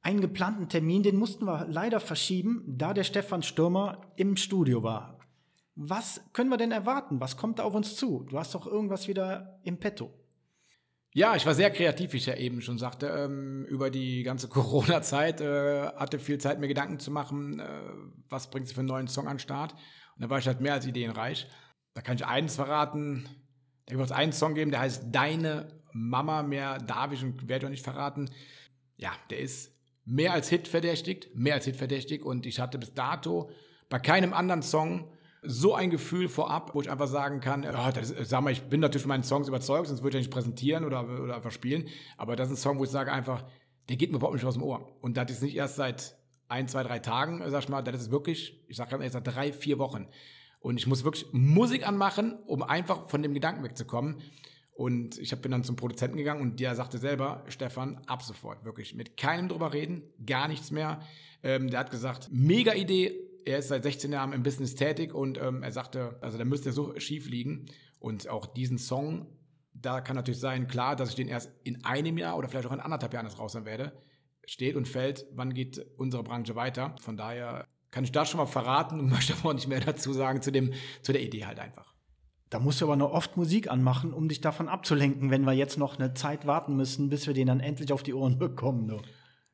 Einen 0.00 0.20
geplanten 0.20 0.68
Termin, 0.68 1.02
den 1.02 1.16
mussten 1.16 1.44
wir 1.44 1.66
leider 1.68 2.00
verschieben, 2.00 2.64
da 2.66 2.92
der 2.92 3.04
Stefan 3.04 3.42
Stürmer 3.42 4.12
im 4.16 4.36
Studio 4.36 4.82
war. 4.82 5.21
Was 5.74 6.20
können 6.32 6.50
wir 6.50 6.58
denn 6.58 6.72
erwarten? 6.72 7.20
Was 7.20 7.36
kommt 7.36 7.58
da 7.58 7.64
auf 7.64 7.74
uns 7.74 7.96
zu? 7.96 8.26
Du 8.28 8.38
hast 8.38 8.54
doch 8.54 8.66
irgendwas 8.66 9.08
wieder 9.08 9.58
im 9.64 9.78
Petto. 9.78 10.12
Ja, 11.14 11.36
ich 11.36 11.44
war 11.44 11.54
sehr 11.54 11.70
kreativ, 11.70 12.14
wie 12.14 12.16
ich 12.16 12.26
ja 12.26 12.36
eben 12.36 12.62
schon 12.62 12.78
sagte, 12.78 13.06
ähm, 13.06 13.66
über 13.66 13.90
die 13.90 14.22
ganze 14.22 14.48
Corona-Zeit. 14.50 15.40
Äh, 15.40 15.88
hatte 15.96 16.18
viel 16.18 16.38
Zeit, 16.38 16.58
mir 16.58 16.68
Gedanken 16.68 16.98
zu 16.98 17.10
machen, 17.10 17.60
äh, 17.60 17.66
was 18.28 18.50
bringt 18.50 18.66
es 18.66 18.72
für 18.72 18.80
einen 18.80 18.88
neuen 18.88 19.08
Song 19.08 19.28
an 19.28 19.34
den 19.34 19.40
Start. 19.40 19.72
Und 19.72 20.22
da 20.22 20.30
war 20.30 20.38
ich 20.38 20.46
halt 20.46 20.60
mehr 20.60 20.74
als 20.74 20.86
ideenreich. 20.86 21.46
Da 21.94 22.00
kann 22.00 22.16
ich 22.16 22.26
eins 22.26 22.56
verraten. 22.56 23.28
Da 23.86 23.96
wird 23.96 24.06
es 24.06 24.12
einen 24.12 24.32
Song 24.32 24.54
geben, 24.54 24.70
der 24.70 24.80
heißt 24.80 25.06
Deine 25.12 25.68
Mama. 25.92 26.42
Mehr 26.42 26.78
darf 26.78 27.12
ich 27.12 27.22
und 27.22 27.48
werde 27.48 27.66
auch 27.66 27.70
nicht 27.70 27.84
verraten. 27.84 28.30
Ja, 28.96 29.12
der 29.28 29.40
ist 29.40 29.74
mehr 30.04 30.32
als 30.32 30.48
Hit 30.48 30.66
verdächtigt. 30.66 31.34
Mehr 31.34 31.54
als 31.54 31.66
Hit 31.66 31.76
verdächtigt. 31.76 32.24
Und 32.24 32.46
ich 32.46 32.58
hatte 32.58 32.78
bis 32.78 32.94
dato 32.94 33.50
bei 33.90 33.98
keinem 33.98 34.32
anderen 34.32 34.62
Song 34.62 35.11
so 35.42 35.74
ein 35.74 35.90
Gefühl 35.90 36.28
vorab, 36.28 36.74
wo 36.74 36.80
ich 36.80 36.90
einfach 36.90 37.08
sagen 37.08 37.40
kann, 37.40 37.64
ja, 37.64 37.90
das, 37.90 38.14
sag 38.22 38.42
mal, 38.42 38.52
ich 38.52 38.62
bin 38.62 38.80
natürlich 38.80 39.02
von 39.02 39.08
meinen 39.08 39.24
Songs 39.24 39.48
überzeugt, 39.48 39.88
sonst 39.88 40.02
würde 40.02 40.16
ich 40.16 40.24
ja 40.24 40.26
nicht 40.28 40.32
präsentieren 40.32 40.84
oder, 40.84 41.02
oder 41.20 41.36
einfach 41.36 41.50
spielen. 41.50 41.88
Aber 42.16 42.36
das 42.36 42.48
ist 42.48 42.54
ein 42.54 42.62
Song, 42.62 42.78
wo 42.78 42.84
ich 42.84 42.90
sage 42.90 43.12
einfach, 43.12 43.44
der 43.88 43.96
geht 43.96 44.10
mir 44.10 44.18
überhaupt 44.18 44.36
nicht 44.36 44.44
aus 44.44 44.54
dem 44.54 44.62
Ohr. 44.62 44.96
Und 45.00 45.16
das 45.16 45.30
ist 45.30 45.42
nicht 45.42 45.56
erst 45.56 45.76
seit 45.76 46.16
ein, 46.48 46.68
zwei, 46.68 46.84
drei 46.84 47.00
Tagen, 47.00 47.42
sag 47.50 47.64
ich 47.64 47.68
mal, 47.68 47.82
das 47.82 48.02
ist 48.02 48.10
wirklich, 48.12 48.62
ich 48.68 48.76
sage 48.76 48.90
ganz 48.90 49.02
ehrlich, 49.02 49.12
seit 49.12 49.26
drei, 49.26 49.52
vier 49.52 49.78
Wochen. 49.78 50.06
Und 50.60 50.76
ich 50.78 50.86
muss 50.86 51.02
wirklich 51.02 51.26
Musik 51.32 51.86
anmachen, 51.86 52.38
um 52.46 52.62
einfach 52.62 53.08
von 53.08 53.22
dem 53.22 53.34
Gedanken 53.34 53.64
wegzukommen. 53.64 54.20
Und 54.74 55.18
ich 55.18 55.34
bin 55.40 55.50
dann 55.50 55.64
zum 55.64 55.76
Produzenten 55.76 56.16
gegangen 56.16 56.40
und 56.40 56.60
der 56.60 56.74
sagte 56.76 56.98
selber, 56.98 57.44
Stefan, 57.48 58.00
ab 58.06 58.22
sofort, 58.22 58.64
wirklich, 58.64 58.94
mit 58.94 59.16
keinem 59.16 59.48
drüber 59.48 59.72
reden, 59.72 60.02
gar 60.24 60.48
nichts 60.48 60.70
mehr. 60.70 61.00
Ähm, 61.42 61.68
der 61.68 61.80
hat 61.80 61.90
gesagt, 61.90 62.28
mega 62.30 62.72
Idee, 62.74 63.31
er 63.44 63.58
ist 63.58 63.68
seit 63.68 63.82
16 63.82 64.12
Jahren 64.12 64.32
im 64.32 64.42
Business 64.42 64.74
tätig 64.74 65.14
und 65.14 65.38
ähm, 65.38 65.62
er 65.62 65.72
sagte, 65.72 66.16
also 66.20 66.38
da 66.38 66.44
müsste 66.44 66.70
er 66.70 66.72
so 66.72 66.98
schief 66.98 67.28
liegen. 67.28 67.66
Und 67.98 68.28
auch 68.28 68.46
diesen 68.46 68.78
Song, 68.78 69.26
da 69.74 70.00
kann 70.00 70.16
natürlich 70.16 70.40
sein, 70.40 70.66
klar, 70.66 70.96
dass 70.96 71.10
ich 71.10 71.14
den 71.14 71.28
erst 71.28 71.52
in 71.64 71.84
einem 71.84 72.18
Jahr 72.18 72.36
oder 72.36 72.48
vielleicht 72.48 72.66
auch 72.66 72.72
in 72.72 72.80
anderthalb 72.80 73.14
Jahren 73.14 73.26
erst 73.26 73.38
raushauen 73.38 73.64
werde. 73.64 73.92
Steht 74.44 74.76
und 74.76 74.88
fällt, 74.88 75.26
wann 75.32 75.54
geht 75.54 75.84
unsere 75.96 76.22
Branche 76.22 76.56
weiter. 76.56 76.96
Von 77.00 77.16
daher 77.16 77.66
kann 77.90 78.04
ich 78.04 78.12
das 78.12 78.28
schon 78.28 78.38
mal 78.38 78.46
verraten 78.46 78.98
und 78.98 79.08
möchte 79.10 79.34
aber 79.34 79.50
auch 79.50 79.54
nicht 79.54 79.68
mehr 79.68 79.80
dazu 79.80 80.12
sagen 80.12 80.42
zu, 80.42 80.50
dem, 80.50 80.72
zu 81.02 81.12
der 81.12 81.22
Idee 81.22 81.46
halt 81.46 81.60
einfach. 81.60 81.92
Da 82.50 82.58
musst 82.58 82.80
du 82.80 82.84
aber 82.84 82.96
noch 82.96 83.12
oft 83.12 83.36
Musik 83.38 83.70
anmachen, 83.70 84.12
um 84.12 84.28
dich 84.28 84.42
davon 84.42 84.68
abzulenken, 84.68 85.30
wenn 85.30 85.44
wir 85.44 85.54
jetzt 85.54 85.78
noch 85.78 85.98
eine 85.98 86.12
Zeit 86.12 86.46
warten 86.46 86.76
müssen, 86.76 87.08
bis 87.08 87.26
wir 87.26 87.32
den 87.32 87.46
dann 87.46 87.60
endlich 87.60 87.92
auf 87.94 88.02
die 88.02 88.12
Ohren 88.12 88.38
bekommen. 88.38 88.88
Du. 88.88 89.00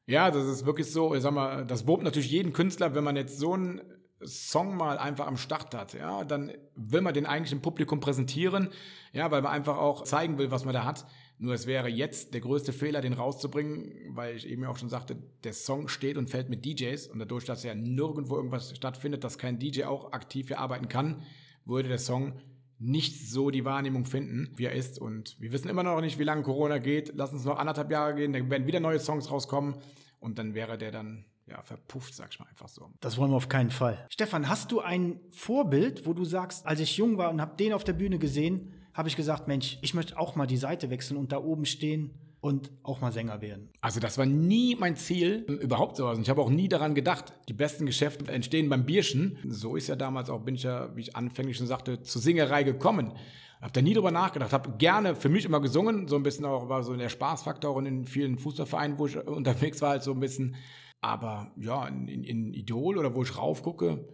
Ja, 0.09 0.31
das 0.31 0.47
ist 0.47 0.65
wirklich 0.65 0.91
so, 0.91 1.15
ich 1.15 1.21
sag 1.21 1.35
mal, 1.35 1.67
das 1.67 1.87
wobt 1.87 2.03
natürlich 2.03 2.31
jeden 2.31 2.55
Künstler, 2.55 2.95
wenn 2.95 3.05
man 3.05 3.15
jetzt 3.15 3.39
so 3.39 3.53
einen 3.53 3.83
Song 4.23 4.75
mal 4.75 4.97
einfach 4.97 5.27
am 5.27 5.37
Start 5.37 5.75
hat, 5.75 5.93
ja, 5.93 6.25
dann 6.25 6.51
will 6.75 7.03
man 7.03 7.13
den 7.13 7.27
eigentlich 7.27 7.53
im 7.53 7.61
Publikum 7.61 8.01
präsentieren, 8.01 8.71
ja, 9.13 9.31
weil 9.31 9.43
man 9.43 9.53
einfach 9.53 9.77
auch 9.77 10.05
zeigen 10.05 10.39
will, 10.39 10.51
was 10.51 10.65
man 10.65 10.73
da 10.73 10.87
hat. 10.87 11.05
Nur 11.37 11.53
es 11.53 11.67
wäre 11.67 11.89
jetzt 11.89 12.33
der 12.33 12.41
größte 12.41 12.73
Fehler, 12.73 13.03
den 13.03 13.13
rauszubringen, 13.13 14.17
weil 14.17 14.35
ich 14.35 14.49
eben 14.49 14.65
auch 14.65 14.79
schon 14.79 14.89
sagte, 14.89 15.15
der 15.45 15.53
Song 15.53 15.89
steht 15.89 16.17
und 16.17 16.31
fällt 16.31 16.49
mit 16.49 16.65
DJs 16.65 17.09
und 17.09 17.19
dadurch, 17.19 17.45
dass 17.45 17.63
ja 17.63 17.75
nirgendwo 17.75 18.37
irgendwas 18.37 18.75
stattfindet, 18.75 19.25
dass 19.25 19.37
kein 19.37 19.59
DJ 19.59 19.85
auch 19.85 20.13
aktiv 20.13 20.49
hier 20.49 20.59
arbeiten 20.59 20.89
kann, 20.89 21.23
würde 21.67 21.91
der 21.91 21.99
Song 21.99 22.41
nicht 22.79 23.29
so 23.29 23.51
die 23.51 23.65
Wahrnehmung 23.65 24.05
finden, 24.05 24.51
wie 24.57 24.67
er 24.67 24.73
ist. 24.73 24.99
Und 24.99 25.37
wir 25.41 25.53
wissen 25.53 25.69
immer 25.69 25.83
noch 25.83 26.01
nicht, 26.01 26.19
wie 26.19 26.25
lange 26.25 26.43
Corona 26.43 26.79
geht. 26.79 27.13
Lass 27.15 27.33
uns 27.33 27.45
noch 27.45 27.59
anderthalb 27.59 27.91
Jahre 27.91 28.15
gehen, 28.15 28.33
dann 28.33 28.51
werden 28.51 28.67
wieder 28.67 28.81
neue 28.81 29.01
Songs 29.01 29.31
rauskommen 29.31 29.77
und 30.21 30.39
dann 30.39 30.55
wäre 30.55 30.79
der 30.79 30.93
dann 30.93 31.25
ja, 31.47 31.63
verpufft, 31.63 32.15
sag 32.15 32.33
ich 32.33 32.39
mal 32.39 32.47
einfach 32.47 32.69
so. 32.69 32.91
Das 33.01 33.17
wollen 33.17 33.31
wir 33.31 33.37
auf 33.37 33.49
keinen 33.49 33.71
Fall. 33.71 34.07
Stefan, 34.11 34.49
hast 34.49 34.71
du 34.71 34.81
ein 34.81 35.21
Vorbild, 35.31 36.07
wo 36.07 36.13
du 36.13 36.25
sagst, 36.25 36.67
als 36.67 36.81
ich 36.81 36.97
jung 36.97 37.17
war 37.17 37.31
und 37.31 37.41
habe 37.41 37.57
den 37.57 37.73
auf 37.73 37.85
der 37.85 37.95
Bühne 37.95 38.19
gesehen, 38.19 38.75
habe 38.93 39.09
ich 39.09 39.17
gesagt, 39.17 39.49
Mensch, 39.49 39.79
ich 39.81 39.95
möchte 39.95 40.19
auch 40.19 40.37
mal 40.37 40.47
die 40.47 40.57
Seite 40.57 40.91
wechseln 40.91 41.17
und 41.17 41.33
da 41.33 41.39
oben 41.39 41.65
stehen? 41.65 42.15
Und 42.49 42.73
auch 42.83 43.01
mal 43.01 43.13
Sänger 43.13 43.41
werden? 43.41 43.71
Also 43.81 44.01
das 44.01 44.17
war 44.19 44.27
nie 44.27 44.75
mein 44.75 44.97
Ziel, 44.97 45.45
überhaupt 45.61 45.97
sowas. 45.97 46.17
Und 46.17 46.23
ich 46.23 46.31
habe 46.31 46.41
auch 46.41 46.51
nie 46.51 46.69
daran 46.69 46.95
gedacht. 46.95 47.35
Die 47.49 47.53
besten 47.53 47.87
Geschäfte 47.87 48.31
entstehen 48.33 48.69
beim 48.69 48.87
Bierschen. 48.87 49.39
So 49.47 49.77
ist 49.77 49.89
ja 49.89 49.97
damals 49.97 50.31
auch, 50.31 50.41
bin 50.41 50.55
ich 50.55 50.63
ja, 50.63 50.95
wie 50.97 51.03
ich 51.03 51.15
anfänglich 51.15 51.59
schon 51.59 51.67
sagte, 51.67 52.03
zur 52.03 52.23
Singerei 52.23 52.63
gekommen. 52.63 53.13
Habe 53.61 53.73
da 53.73 53.83
nie 53.83 53.93
drüber 53.93 54.11
nachgedacht. 54.11 54.53
Habe 54.53 54.73
gerne 54.79 55.15
für 55.15 55.29
mich 55.29 55.45
immer 55.45 55.61
gesungen, 55.61 56.09
so 56.09 56.17
ein 56.17 56.23
bisschen 56.23 56.45
auch 56.45 56.69
war 56.69 56.83
so 56.83 56.97
der 56.97 57.09
Spaßfaktor 57.09 57.75
und 57.75 57.87
in 57.87 58.07
vielen 58.07 58.39
Fußballvereinen, 58.39 58.99
wo 58.99 59.07
ich 59.07 59.17
unterwegs 59.17 59.83
war, 59.83 59.91
halt 59.91 60.03
so 60.03 60.13
ein 60.13 60.21
bisschen. 60.21 60.57
Aber 61.01 61.53
ja, 61.57 61.87
in, 61.87 62.09
in 62.09 62.55
Idol 62.55 62.99
oder 62.99 63.15
wo 63.15 63.23
ich 63.23 63.37
raufgucke, 63.37 64.09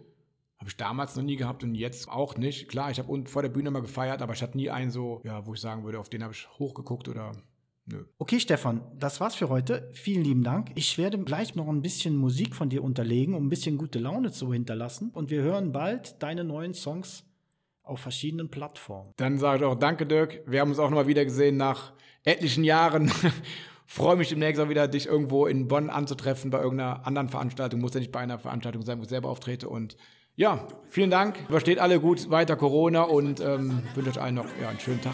habe 0.57 0.69
ich 0.69 0.77
damals 0.77 1.15
noch 1.15 1.23
nie 1.23 1.35
gehabt 1.35 1.63
und 1.63 1.75
jetzt 1.75 2.09
auch 2.09 2.37
nicht. 2.37 2.67
Klar, 2.69 2.89
ich 2.89 2.99
habe 2.99 3.25
vor 3.27 3.41
der 3.41 3.49
Bühne 3.49 3.69
immer 3.69 3.81
gefeiert, 3.81 4.21
aber 4.21 4.33
ich 4.33 4.41
hatte 4.41 4.57
nie 4.57 4.69
einen 4.69 4.91
so, 4.91 5.21
ja, 5.23 5.45
wo 5.45 5.53
ich 5.53 5.61
sagen 5.61 5.83
würde, 5.83 5.99
auf 5.99 6.09
den 6.09 6.23
habe 6.23 6.33
ich 6.33 6.47
hochgeguckt 6.57 7.07
oder 7.07 7.33
Nö. 7.87 8.03
Okay, 8.17 8.39
Stefan, 8.39 8.81
das 8.97 9.19
war's 9.19 9.35
für 9.35 9.49
heute. 9.49 9.89
Vielen 9.93 10.23
lieben 10.23 10.43
Dank. 10.43 10.71
Ich 10.73 10.97
werde 10.97 11.19
gleich 11.19 11.53
noch 11.53 11.67
ein 11.67 11.83
bisschen 11.83 12.15
Musik 12.15 12.55
von 12.55 12.69
dir 12.69 12.83
unterlegen, 12.83 13.35
um 13.35 13.45
ein 13.45 13.49
bisschen 13.49 13.77
gute 13.77 13.99
Laune 13.99 14.31
zu 14.31 14.51
hinterlassen. 14.51 15.11
Und 15.13 15.29
wir 15.29 15.43
hören 15.43 15.71
bald 15.71 16.21
deine 16.23 16.43
neuen 16.43 16.73
Songs 16.73 17.25
auf 17.83 17.99
verschiedenen 17.99 18.49
Plattformen. 18.49 19.13
Dann 19.17 19.37
sage 19.37 19.59
ich 19.59 19.65
auch 19.65 19.75
Danke, 19.75 20.07
Dirk. 20.07 20.41
Wir 20.47 20.61
haben 20.61 20.69
uns 20.69 20.79
auch 20.79 20.89
nochmal 20.89 21.07
wieder 21.07 21.23
gesehen 21.23 21.57
nach 21.57 21.93
etlichen 22.23 22.63
Jahren. 22.63 23.11
Freue 23.85 24.15
mich 24.15 24.29
demnächst 24.29 24.59
auch 24.59 24.69
wieder, 24.69 24.87
dich 24.87 25.05
irgendwo 25.05 25.45
in 25.45 25.67
Bonn 25.67 25.91
anzutreffen 25.91 26.49
bei 26.49 26.59
irgendeiner 26.59 27.05
anderen 27.05 27.29
Veranstaltung. 27.29 27.81
Muss 27.81 27.93
ja 27.93 27.99
nicht 27.99 28.11
bei 28.11 28.19
einer 28.19 28.39
Veranstaltung 28.39 28.81
sein, 28.81 28.97
wo 28.97 29.03
ich 29.03 29.09
selber 29.09 29.29
auftrete. 29.29 29.69
Und 29.69 29.95
ja, 30.35 30.67
vielen 30.89 31.11
Dank. 31.11 31.37
Übersteht 31.47 31.77
alle 31.77 31.99
gut 31.99 32.31
weiter 32.31 32.55
Corona 32.55 33.03
und 33.03 33.41
ähm, 33.41 33.83
wünsche 33.93 34.09
euch 34.09 34.21
allen 34.21 34.35
noch 34.35 34.47
ja, 34.59 34.69
einen 34.69 34.79
schönen 34.79 35.01
Tag. 35.01 35.13